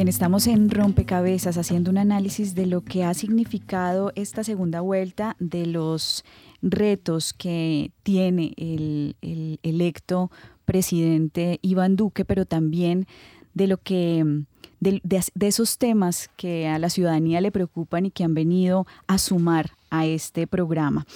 [0.01, 5.37] Bien, estamos en Rompecabezas haciendo un análisis de lo que ha significado esta segunda vuelta,
[5.41, 6.25] de los
[6.63, 10.31] retos que tiene el, el electo
[10.65, 13.07] presidente Iván Duque, pero también
[13.53, 14.25] de lo que
[14.81, 15.03] de,
[15.39, 20.07] esos temas que a la ciudadanía le preocupan y que han venido a sumar a
[20.07, 21.07] este programa.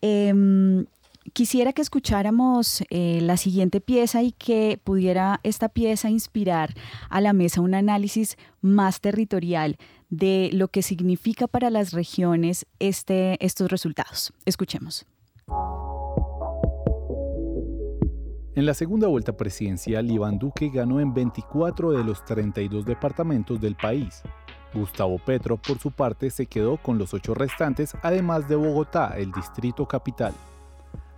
[0.00, 0.86] Eh,
[1.32, 6.74] quisiera que escucháramos eh, la siguiente pieza y que pudiera esta pieza inspirar
[7.08, 9.76] a la mesa un análisis más territorial
[10.08, 14.32] de lo que significa para las regiones este, estos resultados.
[14.44, 15.06] Escuchemos.
[18.56, 23.76] En la segunda vuelta presidencial, Iván Duque ganó en 24 de los 32 departamentos del
[23.76, 24.22] país.
[24.74, 29.32] Gustavo Petro, por su parte, se quedó con los ocho restantes, además de Bogotá, el
[29.32, 30.34] distrito capital.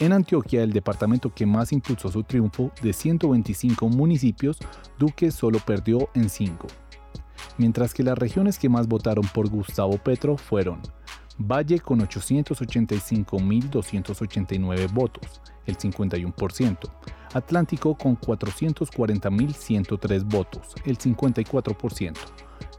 [0.03, 4.57] En Antioquia, el departamento que más impulsó su triunfo, de 125 municipios,
[4.99, 6.67] Duque solo perdió en 5.
[7.57, 10.81] Mientras que las regiones que más votaron por Gustavo Petro fueron
[11.37, 16.79] Valle con 885.289 votos, el 51%,
[17.33, 22.17] Atlántico con 440.103 votos, el 54%,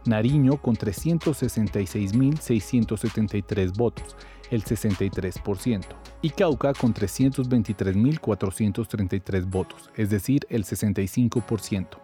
[0.04, 4.14] Nariño con 366.673 votos,
[4.50, 5.84] el 63%,
[6.22, 11.98] y Cauca con 323.433 votos, es decir, el 65%.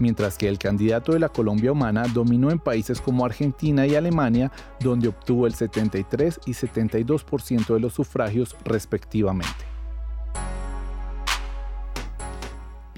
[0.00, 4.50] mientras que el candidato de la Colombia Humana dominó en países como Argentina y Alemania,
[4.80, 9.77] donde obtuvo el 73 y 72% de los sufragios respectivamente.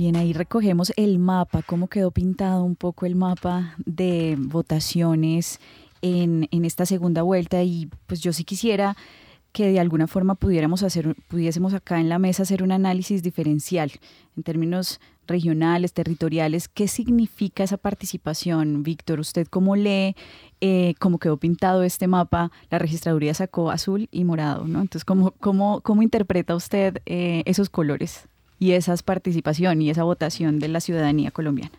[0.00, 5.60] Bien, ahí recogemos el mapa, cómo quedó pintado un poco el mapa de votaciones
[6.00, 8.96] en, en esta segunda vuelta y pues yo sí quisiera
[9.52, 13.92] que de alguna forma pudiéramos hacer, pudiésemos acá en la mesa hacer un análisis diferencial
[14.38, 16.68] en términos regionales, territoriales.
[16.68, 19.20] ¿Qué significa esa participación, Víctor?
[19.20, 20.16] ¿Usted cómo lee
[20.62, 22.50] eh, cómo quedó pintado este mapa?
[22.70, 24.80] La registraduría sacó azul y morado, ¿no?
[24.80, 28.30] Entonces, ¿cómo, cómo, cómo interpreta usted eh, esos colores?
[28.60, 31.72] Y esa participación y esa votación de la ciudadanía colombiana?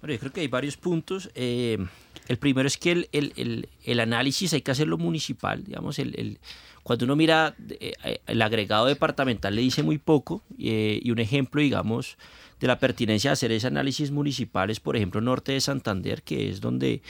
[0.00, 1.30] Bueno, yo creo que hay varios puntos.
[1.34, 1.78] Eh,
[2.26, 6.38] el primero es que el, el, el, análisis hay que hacerlo municipal, digamos, el,
[6.82, 11.62] cuando uno mira eh, el agregado departamental le dice muy poco eh, y un ejemplo,
[11.62, 12.18] digamos,
[12.60, 16.50] de la pertinencia de hacer ese análisis municipal es, por ejemplo, Norte de Santander, que
[16.50, 17.00] es donde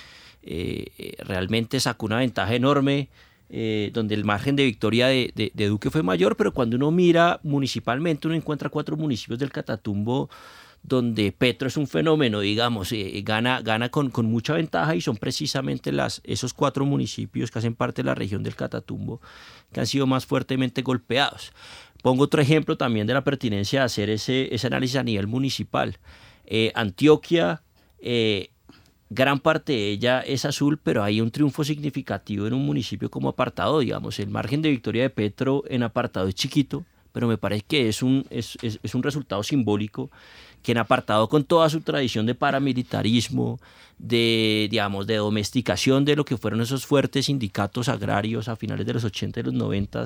[1.19, 3.09] realmente sacó una ventaja enorme
[3.51, 8.29] eh, donde el margen de victoria de, Duque fue mayor, pero cuando uno mira municipalmente,
[8.29, 10.29] uno encuentra cuatro municipios del Catatumbo
[10.83, 15.17] donde Petro es un fenómeno, digamos, eh, gana, gana con, con, mucha ventaja y son
[15.17, 19.21] precisamente las, esos cuatro municipios que hacen parte de la región del Catatumbo
[19.73, 21.53] que han sido más fuertemente golpeados.
[22.03, 25.99] Pongo otro ejemplo también de la pertinencia de hacer ese, ese análisis a nivel municipal.
[26.47, 27.63] Eh, Antioquia
[29.11, 33.29] gran parte de ella es azul, pero hay un triunfo significativo en un municipio como
[33.29, 34.19] apartado, digamos.
[34.19, 38.03] El margen de victoria de Petro en apartado es chiquito, pero me parece que es
[38.03, 40.11] un, es, es, un resultado simbólico
[40.63, 43.59] que en apartado con toda su tradición de paramilitarismo,
[43.99, 48.95] de, digamos, de domesticación de lo que fueron esos fuertes sindicatos agrarios a finales de
[48.95, 50.05] los 80 y los 90,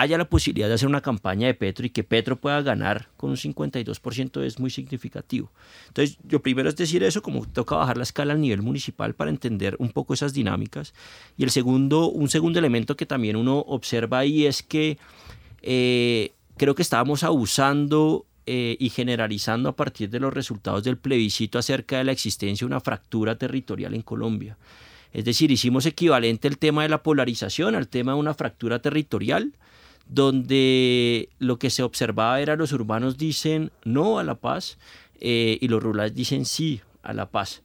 [0.00, 3.30] haya la posibilidad de hacer una campaña de Petro y que Petro pueda ganar con
[3.30, 5.50] un 52% es muy significativo.
[5.88, 9.30] Entonces, yo primero es decir eso, como toca bajar la escala al nivel municipal para
[9.30, 10.92] entender un poco esas dinámicas.
[11.38, 14.98] Y el segundo, un segundo elemento que también uno observa ahí es que
[15.62, 21.58] eh, creo que estábamos abusando eh, y generalizando a partir de los resultados del plebiscito
[21.58, 24.58] acerca de la existencia de una fractura territorial en Colombia.
[25.12, 29.54] Es decir, hicimos equivalente el tema de la polarización al tema de una fractura territorial
[30.08, 34.78] donde lo que se observaba era los urbanos dicen no a la paz
[35.20, 37.62] eh, y los rurales dicen sí a la paz.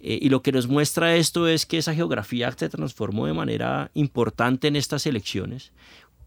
[0.00, 3.90] Eh, y lo que nos muestra esto es que esa geografía se transformó de manera
[3.94, 5.72] importante en estas elecciones.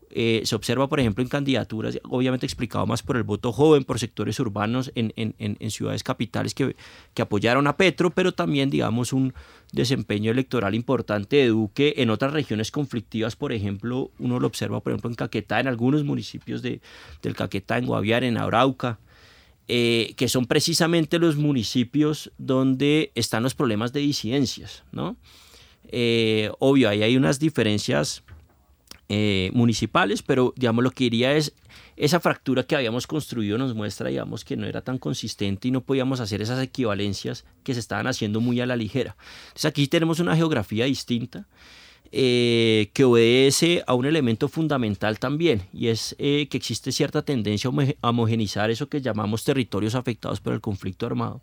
[0.10, 4.00] Eh, se observa, por ejemplo, en candidaturas, obviamente explicado más por el voto joven, por
[4.00, 6.78] sectores urbanos en, en, en ciudades capitales que,
[7.14, 9.34] que, apoyaron a Petro, pero también, digamos, un
[9.74, 14.94] desempeño electoral importante de Duque en otras regiones conflictivas, por ejemplo, uno lo observa, por
[14.94, 16.80] ejemplo, en Caquetá, en algunos municipios de,
[17.22, 19.00] del Caquetá, en Guaviare, en Arauca,
[19.68, 25.18] eh, que son precisamente los municipios donde están los problemas de disidencias, ¿no?
[25.90, 28.24] Eh, obvio, ahí hay unas diferencias
[29.10, 31.54] eh, municipales, pero digamos lo que diría es
[31.96, 35.82] esa fractura que habíamos construido nos muestra, digamos, que no era tan consistente y no
[35.82, 39.16] podíamos hacer esas equivalencias que se estaban haciendo muy a la ligera.
[39.48, 41.48] Entonces aquí tenemos una geografía distinta
[42.12, 47.70] eh, que obedece a un elemento fundamental también y es eh, que existe cierta tendencia
[48.02, 51.42] a homogenizar eso que llamamos territorios afectados por el conflicto armado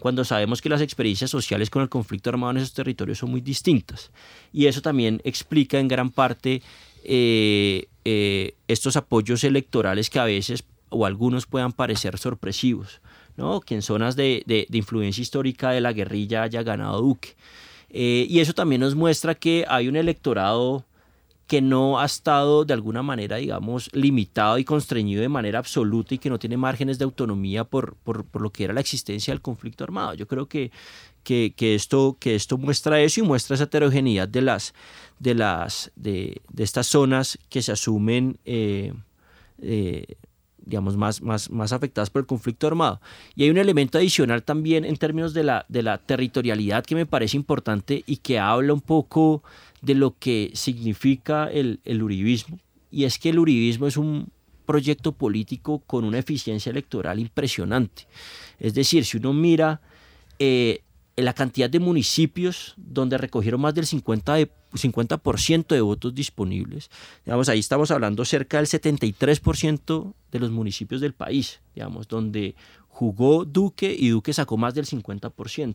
[0.00, 3.40] cuando sabemos que las experiencias sociales con el conflicto armado en esos territorios son muy
[3.40, 4.10] distintas.
[4.52, 6.62] Y eso también explica en gran parte
[7.04, 13.00] eh, eh, estos apoyos electorales que a veces o algunos puedan parecer sorpresivos,
[13.36, 13.60] ¿no?
[13.60, 17.36] que en zonas de, influencia histórica de la guerrilla haya ganado Duque.
[17.88, 20.84] Eh, y eso también nos muestra que hay un electorado
[21.46, 26.18] que no ha estado de alguna manera, digamos, limitado y constreñido de manera absoluta y
[26.18, 29.40] que no tiene márgenes de autonomía por, por, por lo que era la existencia del
[29.40, 30.14] conflicto armado.
[30.14, 30.70] Yo creo que,
[31.22, 34.74] que, esto, que esto muestra eso y muestra esa heterogeneidad de, las,
[35.18, 38.92] de, las, de estas zonas que se asumen eh,
[39.62, 40.04] eh,
[40.64, 43.00] digamos, más, más, más afectadas por el conflicto armado.
[43.34, 47.06] Y hay un elemento adicional también en términos de la, de la territorialidad que me
[47.06, 49.42] parece importante y que habla un poco
[49.82, 52.58] de lo que significa el, el uribismo.
[52.90, 54.30] Y es que el uribismo es un
[54.66, 58.06] proyecto político con una eficiencia electoral impresionante.
[58.58, 59.80] Es decir, si uno mira
[60.38, 60.82] eh,
[61.24, 65.20] la cantidad de municipios donde recogieron más del 50%, de, 50
[65.74, 66.90] de votos disponibles.
[67.24, 72.54] Digamos, ahí estamos hablando cerca del 73% de los municipios del país, digamos, donde
[72.88, 75.74] jugó Duque y Duque sacó más del 50%.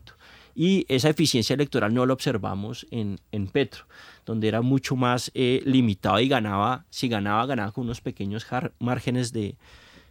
[0.54, 3.18] Y esa eficiencia electoral no la observamos en,
[3.48, 3.84] Petro,
[4.24, 8.46] donde era mucho más eh, limitado y ganaba, si ganaba, ganaba con unos pequeños
[8.78, 9.56] márgenes de,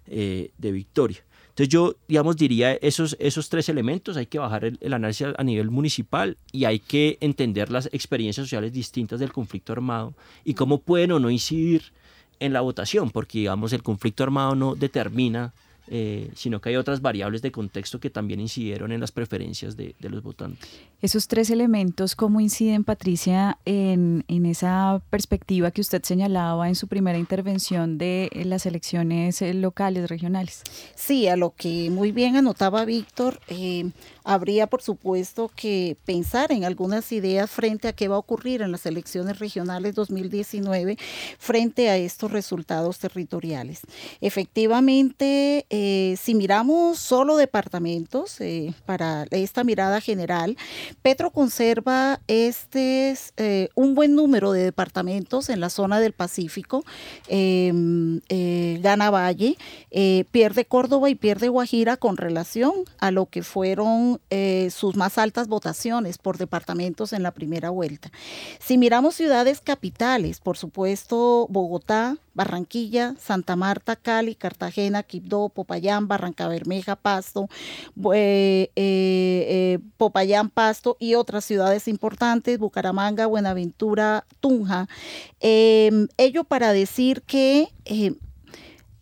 [0.07, 1.23] eh, de victoria.
[1.55, 5.71] Entonces yo, digamos, diría esos, esos tres elementos, hay que bajar el, análisis a nivel
[5.71, 11.13] municipal y hay que entender las experiencias sociales distintas del conflicto armado y cómo pueden
[11.13, 11.93] o no incidir
[12.41, 15.53] en la votación, porque digamos el conflicto armado no determina
[15.87, 19.95] eh, sino que hay otras variables de contexto que también incidieron en las preferencias de,
[19.99, 20.67] de los votantes.
[21.01, 26.87] Esos tres elementos, ¿cómo inciden, Patricia, en, en, esa perspectiva que usted señalaba en su
[26.87, 30.63] primera intervención de las elecciones eh, locales, regionales?
[30.95, 33.91] Sí, a lo que muy bien anotaba Víctor, eh,
[34.25, 38.71] habría por supuesto que pensar en algunas ideas frente a qué va a ocurrir en
[38.71, 40.97] las elecciones regionales 2019
[41.37, 43.81] frente a estos resultados territoriales.
[44.21, 50.57] Efectivamente, eh, si miramos solo departamentos, eh, para esta mirada general,
[51.01, 56.83] Petro conserva este eh, un buen número de departamentos en la zona del Pacífico,
[57.27, 58.21] em,
[58.81, 59.57] gana Valle,
[60.31, 65.47] pierde Córdoba y pierde Guajira con relación a lo que fueron eh, sus más altas
[65.47, 68.11] votaciones por departamentos en la primera vuelta.
[68.59, 76.47] Si miramos ciudades capitales, por supuesto, Bogotá, Barranquilla, Santa Marta, Cali, Cartagena, Quibdó, Popayán, Barranca
[76.47, 77.47] Bermeja, Pasto,
[78.13, 84.87] eh, eh, Popayán, Pasto y otras ciudades importantes, Bucaramanga, Buenaventura, Tunja.
[85.39, 87.69] Em, ello para decir que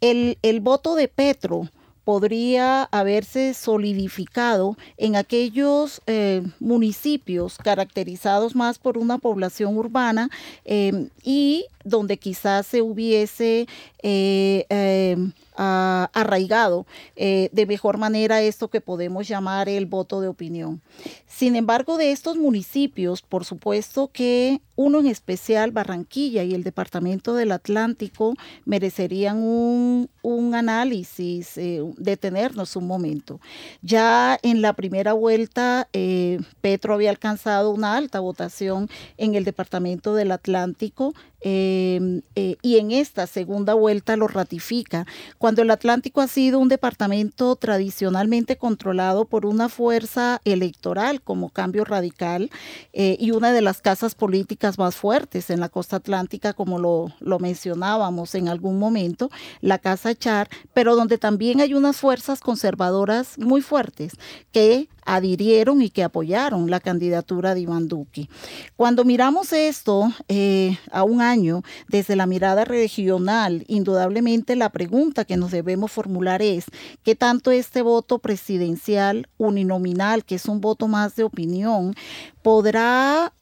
[0.01, 1.69] el, el voto de Petro,
[2.03, 10.29] podría haberse solidificado en aquellos eh, municipios caracterizados más por una población urbana
[10.65, 13.67] eh, y donde quizás se hubiese
[14.01, 15.15] eh,
[15.55, 16.85] arraigado
[17.15, 20.81] eh, de mejor manera esto que podemos llamar el voto de opinión.
[21.27, 27.35] Sin embargo, de estos municipios, por supuesto que uno en especial, Barranquilla y el Departamento
[27.35, 28.33] del Atlántico,
[28.65, 30.09] merecerían un,
[30.55, 33.39] análisis, eh, detenernos un momento.
[33.81, 40.15] Ya en la primera vuelta, eh, Petro había alcanzado una alta votación en el Departamento
[40.15, 41.13] del Atlántico,
[41.45, 45.05] y en esta segunda vuelta lo ratifica.
[45.43, 51.83] Cuando el Atlántico ha sido un departamento tradicionalmente controlado por una fuerza electoral como Cambio
[51.83, 52.49] Radical
[52.93, 57.07] eh, y una de las casas políticas más fuertes en la costa atlántica, como lo,
[57.19, 59.29] lo mencionábamos en algún momento,
[59.59, 64.13] la Casa Char, pero donde también hay unas fuerzas conservadoras muy fuertes
[64.53, 68.29] que adhirieron y que apoyaron la candidatura de Iván Duque.
[68.75, 75.37] Cuando miramos esto eh, a un año desde la mirada regional, indudablemente la pregunta que
[75.37, 76.65] nos debemos formular es,
[77.03, 81.95] ¿qué tanto este voto presidencial uninominal, que es un voto más de opinión,
[82.41, 83.33] podrá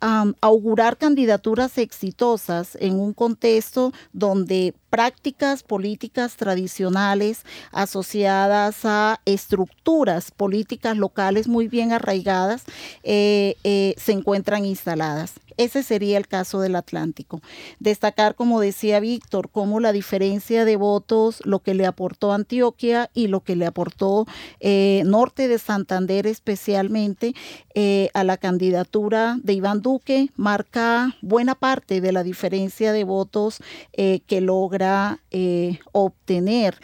[0.42, 11.48] augurar candidaturas exitosas en un contexto donde prácticas políticas tradicionales asociadas a estructuras políticas locales
[11.48, 12.66] muy bien arraigadas
[13.04, 15.36] eh, eh, se encuentran instaladas.
[15.58, 17.42] Ese sería el caso del Atlántico.
[17.80, 23.28] Destacar, como decía Víctor, cómo la diferencia de votos, lo que le aportó Antioquia y
[23.28, 24.26] lo que le aportó
[24.60, 27.36] eh, Norte de Santander especialmente
[28.14, 33.60] a la candidatura de Iván Duque, marca buena parte de la diferencia de votos
[33.94, 34.81] que logra
[35.92, 36.76] obtener.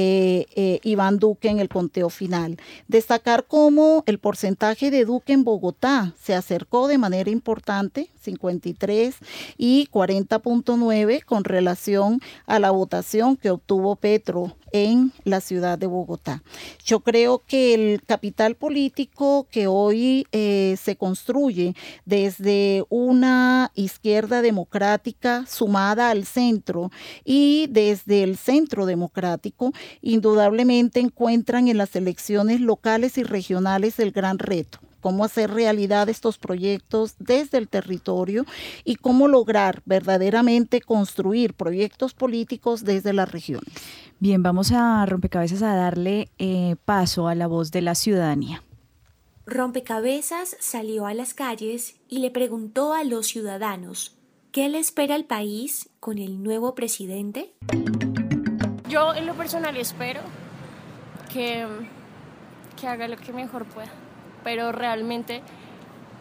[0.00, 2.56] Eh, eh, Iván Duque en el conteo final.
[2.86, 9.16] Destacar cómo el porcentaje de Duque en Bogotá se acercó de manera importante, 53
[9.56, 16.42] y 40.9 con relación a la votación que obtuvo Petro en la ciudad de Bogotá.
[16.84, 21.74] Yo creo que el capital político que hoy eh, se construye
[22.04, 26.90] desde una izquierda democrática sumada al centro
[27.24, 29.72] y desde el centro democrático,
[30.02, 36.38] indudablemente encuentran en las elecciones locales y regionales el gran reto cómo hacer realidad estos
[36.38, 38.44] proyectos desde el territorio
[38.84, 43.72] y cómo lograr verdaderamente construir proyectos políticos desde las regiones.
[44.20, 48.62] Bien, vamos a rompecabezas a darle eh, paso a la voz de la ciudadanía.
[49.46, 54.18] Rompecabezas salió a las calles y le preguntó a los ciudadanos,
[54.52, 57.54] ¿qué le espera al país con el nuevo presidente?
[58.88, 60.20] Yo en lo personal espero
[61.32, 61.66] que,
[62.80, 63.90] que haga lo que mejor pueda
[64.44, 65.42] pero realmente,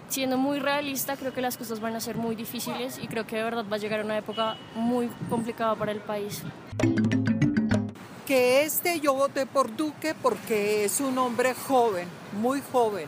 [0.09, 3.37] siendo muy realista, creo que las cosas van a ser muy difíciles y creo que
[3.37, 6.43] de verdad va a llegar una época muy complicada para el país.
[8.25, 13.05] Que este yo voté por Duque porque es un hombre joven, muy joven.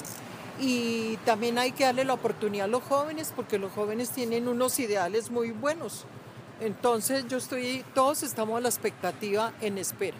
[0.62, 4.80] Y también hay que darle la oportunidad a los jóvenes porque los jóvenes tienen unos
[4.80, 6.05] ideales muy buenos.
[6.62, 10.18] Entonces yo estoy, todos estamos a la expectativa en espera.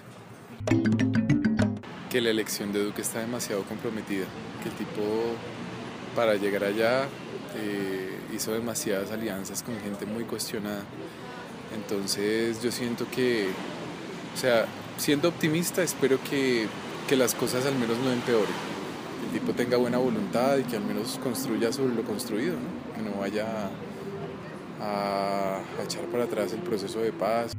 [2.10, 4.26] Que la elección de Duque está demasiado comprometida
[4.64, 5.02] que el tipo
[6.16, 7.04] para llegar allá
[7.58, 10.84] eh, hizo demasiadas alianzas con gente muy cuestionada.
[11.76, 13.50] Entonces yo siento que,
[14.34, 14.66] o sea,
[14.98, 16.68] siendo optimista, espero que,
[17.08, 18.48] que las cosas al menos no empeoren.
[19.20, 22.56] Que el tipo tenga buena voluntad y que al menos construya sobre lo construido,
[22.96, 23.70] que no vaya
[24.80, 27.56] a, a echar para atrás el proceso de paz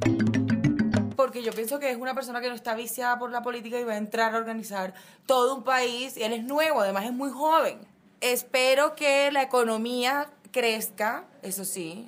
[1.21, 3.83] porque yo pienso que es una persona que no está viciada por la política y
[3.83, 4.95] va a entrar a organizar
[5.27, 6.17] todo un país.
[6.17, 7.77] Y él es nuevo, además es muy joven.
[8.21, 12.07] Espero que la economía crezca, eso sí.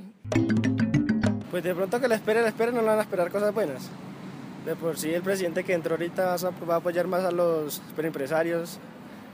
[1.52, 3.84] Pues de pronto que la espere, la espere, no le van a esperar cosas buenas.
[4.66, 6.36] De por sí el presidente que entró ahorita
[6.68, 8.80] va a apoyar más a los empresarios,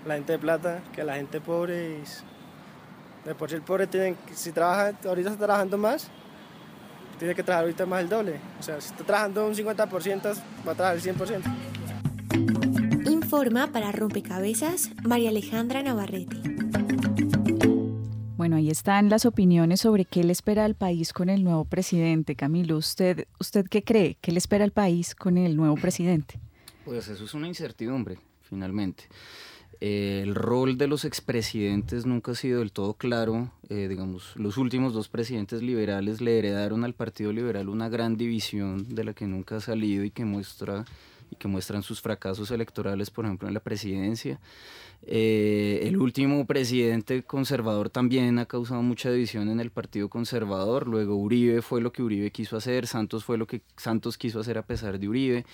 [0.05, 2.01] la gente de plata, que a la gente pobre.
[3.29, 6.09] De por sí el pobre tiene, si trabaja, ahorita está trabajando más,
[7.19, 8.39] tiene que trabajar ahorita más el doble.
[8.59, 10.23] O sea, si está trabajando un 50%,
[10.67, 11.43] va a trabajar el 100%.
[13.07, 16.37] Informa para Rompecabezas María Alejandra Navarrete.
[18.35, 22.35] Bueno, ahí están las opiniones sobre qué le espera al país con el nuevo presidente.
[22.35, 24.17] Camilo, ¿usted, ¿usted qué cree?
[24.21, 26.39] ¿Qué le espera al país con el nuevo presidente?
[26.83, 29.03] Pues eso es una incertidumbre, finalmente.
[29.81, 33.51] Eh, el rol de los expresidentes nunca ha sido del todo claro.
[33.69, 38.93] Eh, digamos, los últimos dos presidentes liberales le heredaron al Partido Liberal una gran división
[38.93, 40.85] de la que nunca ha salido y que muestra
[41.31, 44.39] y que muestran sus fracasos electorales, por ejemplo, en la presidencia.
[45.03, 50.87] Eh, el último presidente conservador también ha causado mucha división en el Partido Conservador.
[50.87, 54.57] Luego Uribe fue lo que Uribe quiso hacer, Santos fue lo que Santos quiso hacer
[54.57, 55.45] a pesar de Uribe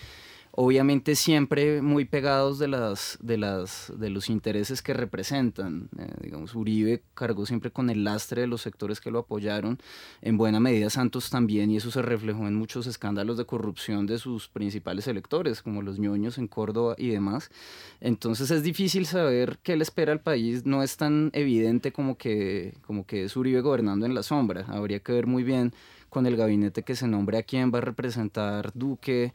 [0.58, 5.90] obviamente siempre muy pegados de las de las de los intereses que representan.
[6.00, 9.78] Eh, digamos Uribe cargó siempre con el lastre de los sectores que lo apoyaron.
[10.22, 14.18] En buena medida Santos también y eso se reflejó en muchos escándalos de corrupción de
[14.18, 17.52] sus principales electores como los ñoños en Córdoba y demás.
[18.00, 20.66] Entonces es difícil saber qué le espera al país.
[20.66, 24.66] No es tan evidente como que como que es Uribe gobernando en la sombra.
[24.70, 25.74] Habría que ver muy bien
[26.16, 29.34] con el gabinete que se nombre a quién va a representar Duque,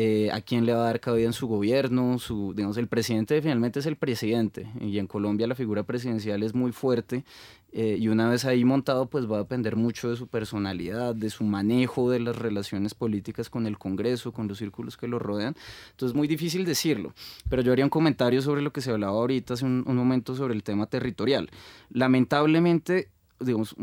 [0.00, 3.42] eh, a quién le va a dar cabida en su gobierno, su, digamos, el presidente
[3.42, 7.24] finalmente es el presidente y en Colombia la figura presidencial es muy fuerte
[7.72, 11.30] eh, y una vez ahí montado pues va a depender mucho de su personalidad, de
[11.30, 15.56] su manejo de las relaciones políticas con el Congreso, con los círculos que lo rodean,
[15.90, 17.12] entonces es muy difícil decirlo,
[17.50, 20.54] pero yo haría un comentario sobre lo que se hablaba ahorita hace un momento sobre
[20.54, 21.50] el tema territorial.
[21.90, 23.08] Lamentablemente
[23.40, 23.76] digamos,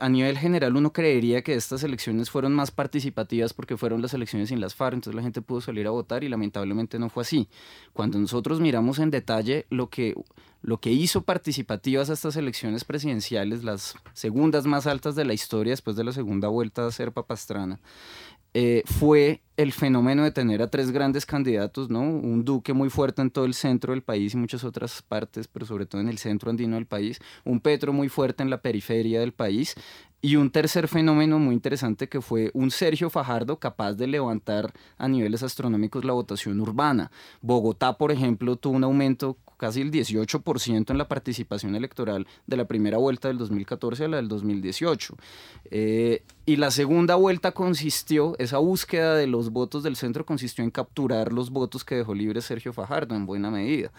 [0.00, 4.48] a nivel general uno creería que estas elecciones fueron más participativas porque fueron las elecciones
[4.48, 7.48] sin las FARC, entonces la gente pudo salir a votar y lamentablemente no fue así.
[7.92, 10.14] Cuando nosotros miramos en detalle lo que,
[10.62, 15.72] lo que hizo participativas a estas elecciones presidenciales, las segundas más altas de la historia
[15.72, 17.78] después de la segunda vuelta a Serpa Pastrana,
[18.58, 22.00] eh, fue el fenómeno de tener a tres grandes candidatos, ¿no?
[22.00, 25.66] Un Duque muy fuerte en todo el centro del país y muchas otras partes, pero
[25.66, 29.20] sobre todo en el centro andino del país, un Petro muy fuerte en la periferia
[29.20, 29.74] del país
[30.22, 35.06] y un tercer fenómeno muy interesante que fue un Sergio Fajardo capaz de levantar a
[35.06, 37.10] niveles astronómicos la votación urbana.
[37.42, 42.66] Bogotá, por ejemplo, tuvo un aumento casi el 18% en la participación electoral de la
[42.66, 45.16] primera vuelta del 2014 a la del 2018.
[45.70, 50.70] Eh, y la segunda vuelta consistió, esa búsqueda de los votos del centro consistió en
[50.70, 53.90] capturar los votos que dejó libre Sergio Fajardo en buena medida.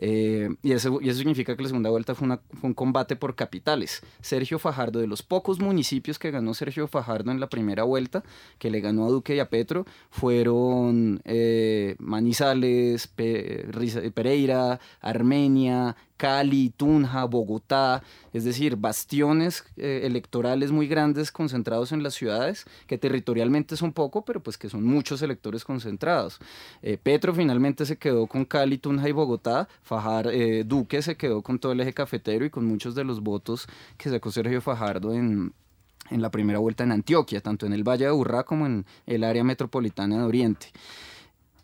[0.00, 2.26] Eh, y, eso, y eso significa que la segunda vuelta fue,
[2.62, 4.02] un combate por capitales.
[4.20, 8.24] Sergio Fajardo, de los pocos municipios que ganó Sergio Fajardo en la primera vuelta,
[8.58, 17.24] que le ganó a Duque y a Petro, fueron eh, Manizales, Pereira, Armenia, Cali, Tunja,
[17.24, 23.92] Bogotá, es decir, bastiones eh, electorales muy grandes concentrados en las ciudades, que territorialmente son
[23.92, 26.38] poco, pero pues que son muchos electores concentrados.
[26.80, 31.42] Eh, Petro finalmente se quedó con Cali, Tunja y Bogotá, Fajar, eh, Duque se quedó
[31.42, 33.66] con todo el eje cafetero y con muchos de los votos
[33.98, 35.52] que sacó Sergio Fajardo en,
[36.10, 39.24] en la primera vuelta en Antioquia, tanto en el Valle de Urrá como en el
[39.24, 40.68] área metropolitana de Oriente.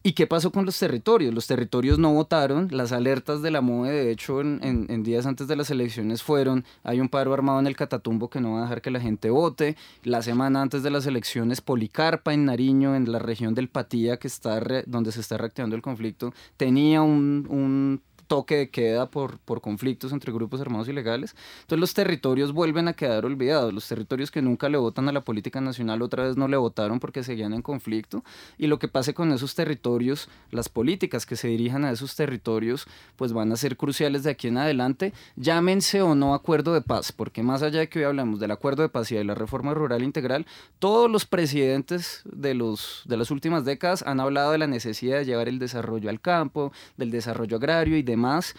[0.03, 1.35] ¿Y qué pasó con los territorios?
[1.35, 5.57] Los territorios no votaron, las alertas de la MOE, de hecho, en, días antes de
[5.57, 8.81] las elecciones fueron, hay un paro armado en el Catatumbo que no va a dejar
[8.81, 13.19] que la gente vote, la semana antes de las elecciones, Policarpa en Nariño, en la
[13.19, 18.57] región del Patía, que está donde se está reactivando el conflicto, tenía un, un toque
[18.57, 21.35] de queda por, por conflictos entre grupos armados ilegales.
[21.63, 23.75] Entonces los territorios vuelven a quedar olvidados.
[23.75, 27.01] Los territorios que nunca le votan a la política nacional otra vez no le votaron
[27.01, 28.23] porque seguían en conflicto.
[28.59, 32.87] Y lo que pase con esos territorios, las políticas que se dirijan a esos territorios,
[33.17, 37.13] pues van a ser cruciales de aquí en adelante, llámense o no acuerdo de paz,
[37.13, 39.73] porque más allá de que hoy hablamos del acuerdo de paz y de la reforma
[39.75, 40.47] rural integral,
[40.79, 45.25] todos los presidentes de, los, de las últimas décadas han hablado de la necesidad de
[45.25, 48.55] llevar el desarrollo al campo, del desarrollo agrario y de más.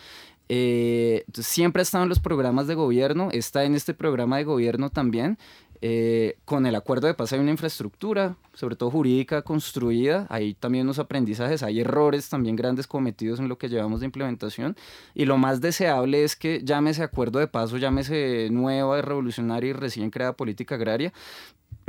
[0.52, 4.90] Eh, siempre ha estado en los programas de gobierno, está en este programa de gobierno
[4.90, 5.38] también.
[5.82, 10.28] Eh, con el acuerdo de paz hay una infraestructura, sobre todo jurídica, construida.
[10.30, 14.76] Hay también unos aprendizajes, hay errores también grandes cometidos en lo que llevamos de implementación.
[15.16, 19.74] Y lo más deseable es que llámese acuerdo de paz o llámese nueva, revolucionaria y
[19.74, 21.14] recién creada política agraria,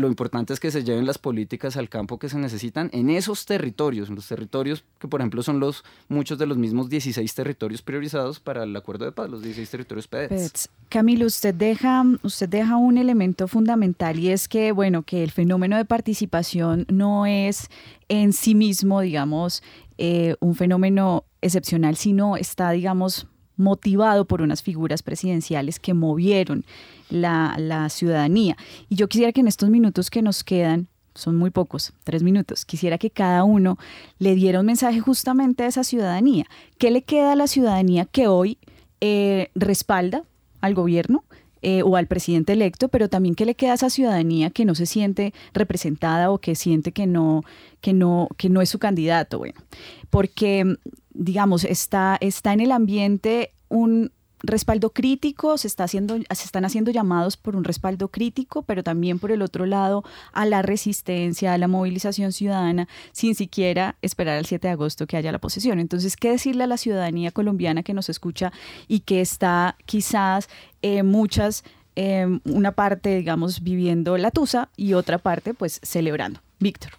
[0.00, 3.44] lo importante es que se lleven las políticas al campo que se necesitan en esos
[3.44, 7.82] territorios, en los territorios que por ejemplo son los muchos de los mismos 16 territorios
[7.82, 10.70] priorizados para el acuerdo de paz, los 16 territorios PEDETS.
[10.88, 13.79] Camilo, usted deja, usted deja un elemento fundamental
[14.16, 17.68] y es que, bueno, que el fenómeno de participación no es
[18.08, 19.62] en sí mismo, digamos,
[19.98, 23.26] eh, un fenómeno excepcional, sino está, digamos,
[23.56, 26.64] motivado por unas figuras presidenciales que movieron
[27.10, 28.56] la, ciudadanía.
[28.88, 32.64] Y yo quisiera que en estos minutos que nos quedan, son muy pocos, tres minutos.
[32.64, 33.76] Quisiera que cada uno
[34.18, 36.46] le diera un mensaje justamente a esa ciudadanía.
[36.78, 38.58] ¿Qué le queda a la ciudadanía que hoy
[39.00, 40.24] eh, respalda
[40.60, 41.24] al gobierno?
[41.62, 44.74] Eh, o al presidente electo, pero también qué le queda a esa ciudadanía que no
[44.74, 47.42] se siente representada o que siente que no,
[47.82, 49.36] que no, que no es su candidato.
[49.36, 49.60] Bueno,
[50.08, 50.78] porque
[51.12, 54.10] digamos, está, está en el ambiente un
[54.42, 59.18] respaldo crítico, se, está haciendo, se están haciendo llamados por un respaldo crítico, pero también
[59.18, 64.46] por el otro lado a la resistencia, a la movilización ciudadana, sin siquiera esperar al
[64.46, 65.78] 7 de agosto que haya la posesión.
[65.78, 68.52] Entonces, ¿qué decirle a la ciudadanía colombiana que nos escucha
[68.88, 70.48] y que está quizás
[70.82, 71.64] eh, muchas,
[71.96, 76.40] eh, una parte, digamos, viviendo la tusa y otra parte, pues, celebrando?
[76.58, 76.92] Víctor.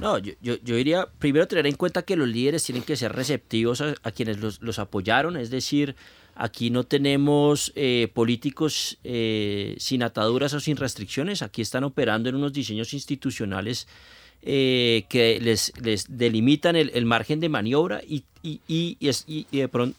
[0.00, 3.82] No, yo, yo, diría, primero tener en cuenta que los líderes tienen que ser receptivos
[3.82, 5.94] a, quienes los, apoyaron, es decir,
[6.40, 12.34] aquí no tenemos eh, políticos eh, sin ataduras o sin restricciones, aquí están operando en
[12.34, 13.86] unos diseños institucionales
[14.42, 15.72] eh, que les,
[16.08, 18.96] delimitan el, margen de maniobra y, y, y,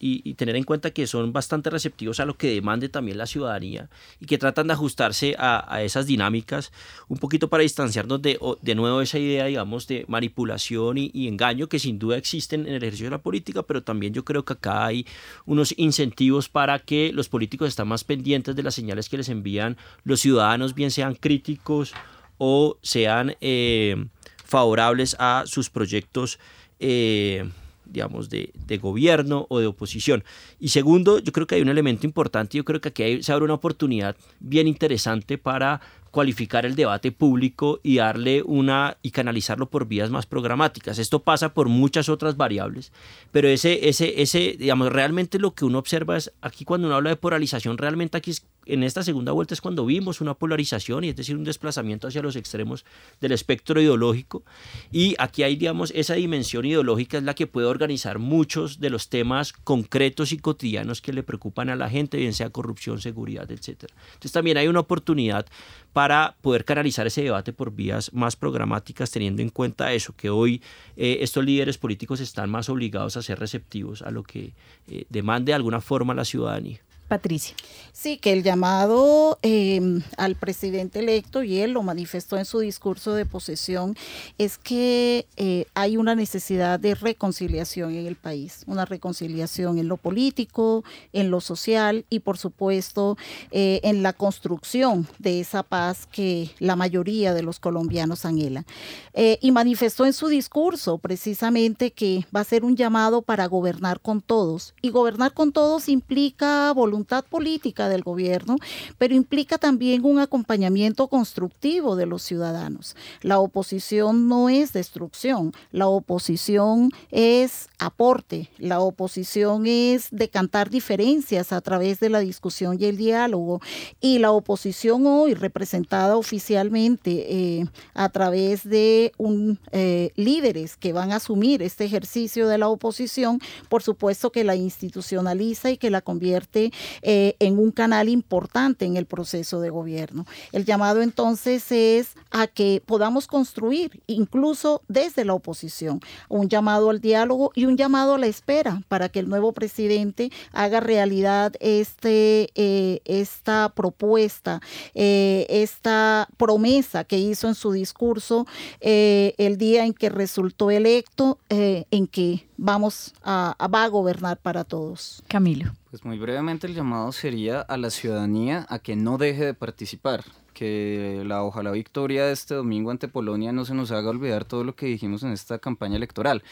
[0.00, 3.88] y, tener en cuenta que son bastante receptivos a lo que demande también la ciudadanía
[4.18, 6.72] y que tratan de ajustarse a, a esas dinámicas
[7.06, 11.78] un poquito para distanciarnos de, de nuevo esa idea, digamos, de manipulación y, engaño que
[11.78, 14.86] sin duda existen en el ejercicio de la política, pero también yo creo que acá
[14.86, 15.06] hay
[15.46, 19.76] unos incentivos para que los políticos estén más pendientes de las señales que les envían
[20.02, 21.94] los ciudadanos, bien sean críticos
[22.38, 23.36] o sean...
[23.40, 24.04] Eh,
[24.52, 26.38] favorables a sus proyectos,
[26.78, 27.48] eh,
[27.86, 30.24] digamos, de, de, gobierno o de oposición.
[30.60, 33.46] Y segundo, yo creo que hay un elemento importante, yo creo que aquí se abre
[33.46, 35.80] una oportunidad bien interesante para
[36.12, 40.98] cualificar el debate público y darle una y canalizarlo por vías más programáticas.
[40.98, 42.92] Esto pasa por muchas otras variables,
[43.32, 47.10] pero ese, ese, ese, digamos, realmente lo que uno observa es aquí cuando uno habla
[47.10, 48.32] de polarización, realmente aquí
[48.66, 52.22] en esta segunda vuelta es cuando vimos una polarización y es decir, un desplazamiento hacia
[52.22, 52.84] los extremos
[53.20, 54.44] del espectro ideológico
[54.92, 59.08] y aquí hay, digamos, esa dimensión ideológica es la que puede organizar muchos de los
[59.08, 63.94] temas concretos y cotidianos que le preocupan a la gente, bien sea corrupción, seguridad, etcétera.
[64.04, 65.46] Entonces también hay una oportunidad
[65.92, 70.62] para poder canalizar ese debate por vías más programáticas, teniendo en cuenta eso, que hoy
[70.96, 74.54] eh, estos líderes políticos están más obligados a ser receptivos a lo que
[74.88, 76.80] eh, demande de alguna forma la ciudadanía.
[77.12, 77.54] Patricia.
[77.92, 83.12] Sí, que el llamado em, al presidente electo, y él lo manifestó en su discurso
[83.12, 83.94] de posesión,
[84.38, 89.98] es que eh, hay una necesidad de reconciliación en el país, una reconciliación en lo
[89.98, 93.18] político, en lo social y por supuesto
[93.50, 98.64] eh, en la construcción de esa paz que la mayoría de los colombianos anhelan.
[99.12, 104.00] Eh, y manifestó en su discurso precisamente que va a ser un llamado para gobernar
[104.00, 104.72] con todos.
[104.80, 108.56] Y gobernar con todos implica voluntad política del gobierno,
[108.98, 112.96] pero implica también un acompañamiento constructivo de los ciudadanos.
[113.20, 121.60] La oposición no es destrucción, la oposición es aporte, la oposición es decantar diferencias a
[121.60, 123.60] través de la discusión y el diálogo,
[124.00, 131.12] y la oposición hoy representada oficialmente eh, a través de un, eh, líderes que van
[131.12, 136.00] a asumir este ejercicio de la oposición, por supuesto que la institucionaliza y que la
[136.00, 136.72] convierte
[137.02, 140.26] eh, en un canal importante en el proceso de gobierno.
[140.52, 147.00] El llamado entonces es a que podamos construir, incluso desde la oposición, un llamado al
[147.00, 152.50] diálogo y un llamado a la espera para que el nuevo presidente haga realidad este,
[152.54, 154.60] eh, esta propuesta,
[154.94, 158.46] eh, esta promesa que hizo en su discurso
[158.80, 165.22] el día en que resultó electo, en que vamos a, va a gobernar para todos.
[165.28, 165.72] Camilo.
[165.90, 170.24] Pues muy brevemente el llamado sería a la ciudadanía a que no deje de participar,
[170.54, 174.62] que la ojalá victoria de este domingo ante Polonia no se nos haga olvidar todo
[174.62, 176.42] lo que dijimos en esta campaña electoral.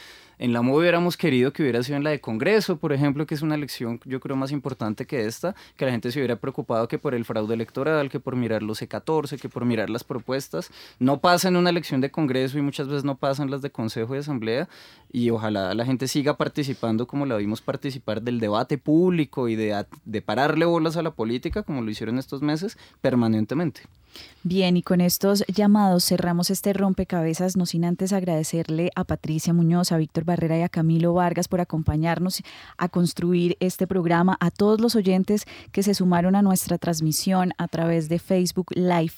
[0.40, 3.34] En la MO hubiéramos querido que hubiera sido en la de Congreso, por ejemplo, que
[3.34, 6.88] es una elección yo creo más importante que esta, que la gente se hubiera preocupado
[6.88, 10.70] que por el fraude electoral, que por mirar los C14, que por mirar las propuestas.
[10.98, 14.14] No pasa en una elección de Congreso y muchas veces no pasan las de Consejo
[14.14, 14.66] y Asamblea
[15.12, 19.84] y ojalá la gente siga participando como la vimos participar del debate público y de,
[20.06, 23.82] de pararle bolas a la política como lo hicieron estos meses permanentemente.
[24.42, 29.92] Bien, y con estos llamados cerramos este rompecabezas, no sin antes agradecerle a Patricia Muñoz,
[29.92, 32.42] a Víctor Barrera y a Camilo Vargas por acompañarnos
[32.78, 37.68] a construir este programa, a todos los oyentes que se sumaron a nuestra transmisión a
[37.68, 39.14] través de Facebook Live.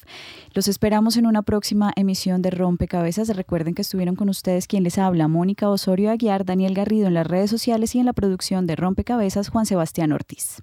[0.55, 3.29] Los esperamos en una próxima emisión de Rompecabezas.
[3.37, 7.27] Recuerden que estuvieron con ustedes quien les habla, Mónica Osorio Aguiar, Daniel Garrido en las
[7.27, 10.63] redes sociales y en la producción de Rompecabezas, Juan Sebastián Ortiz.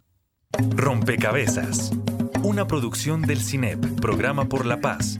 [0.71, 1.91] Rompecabezas
[2.43, 5.19] una producción del CINEP, Programa por la Paz,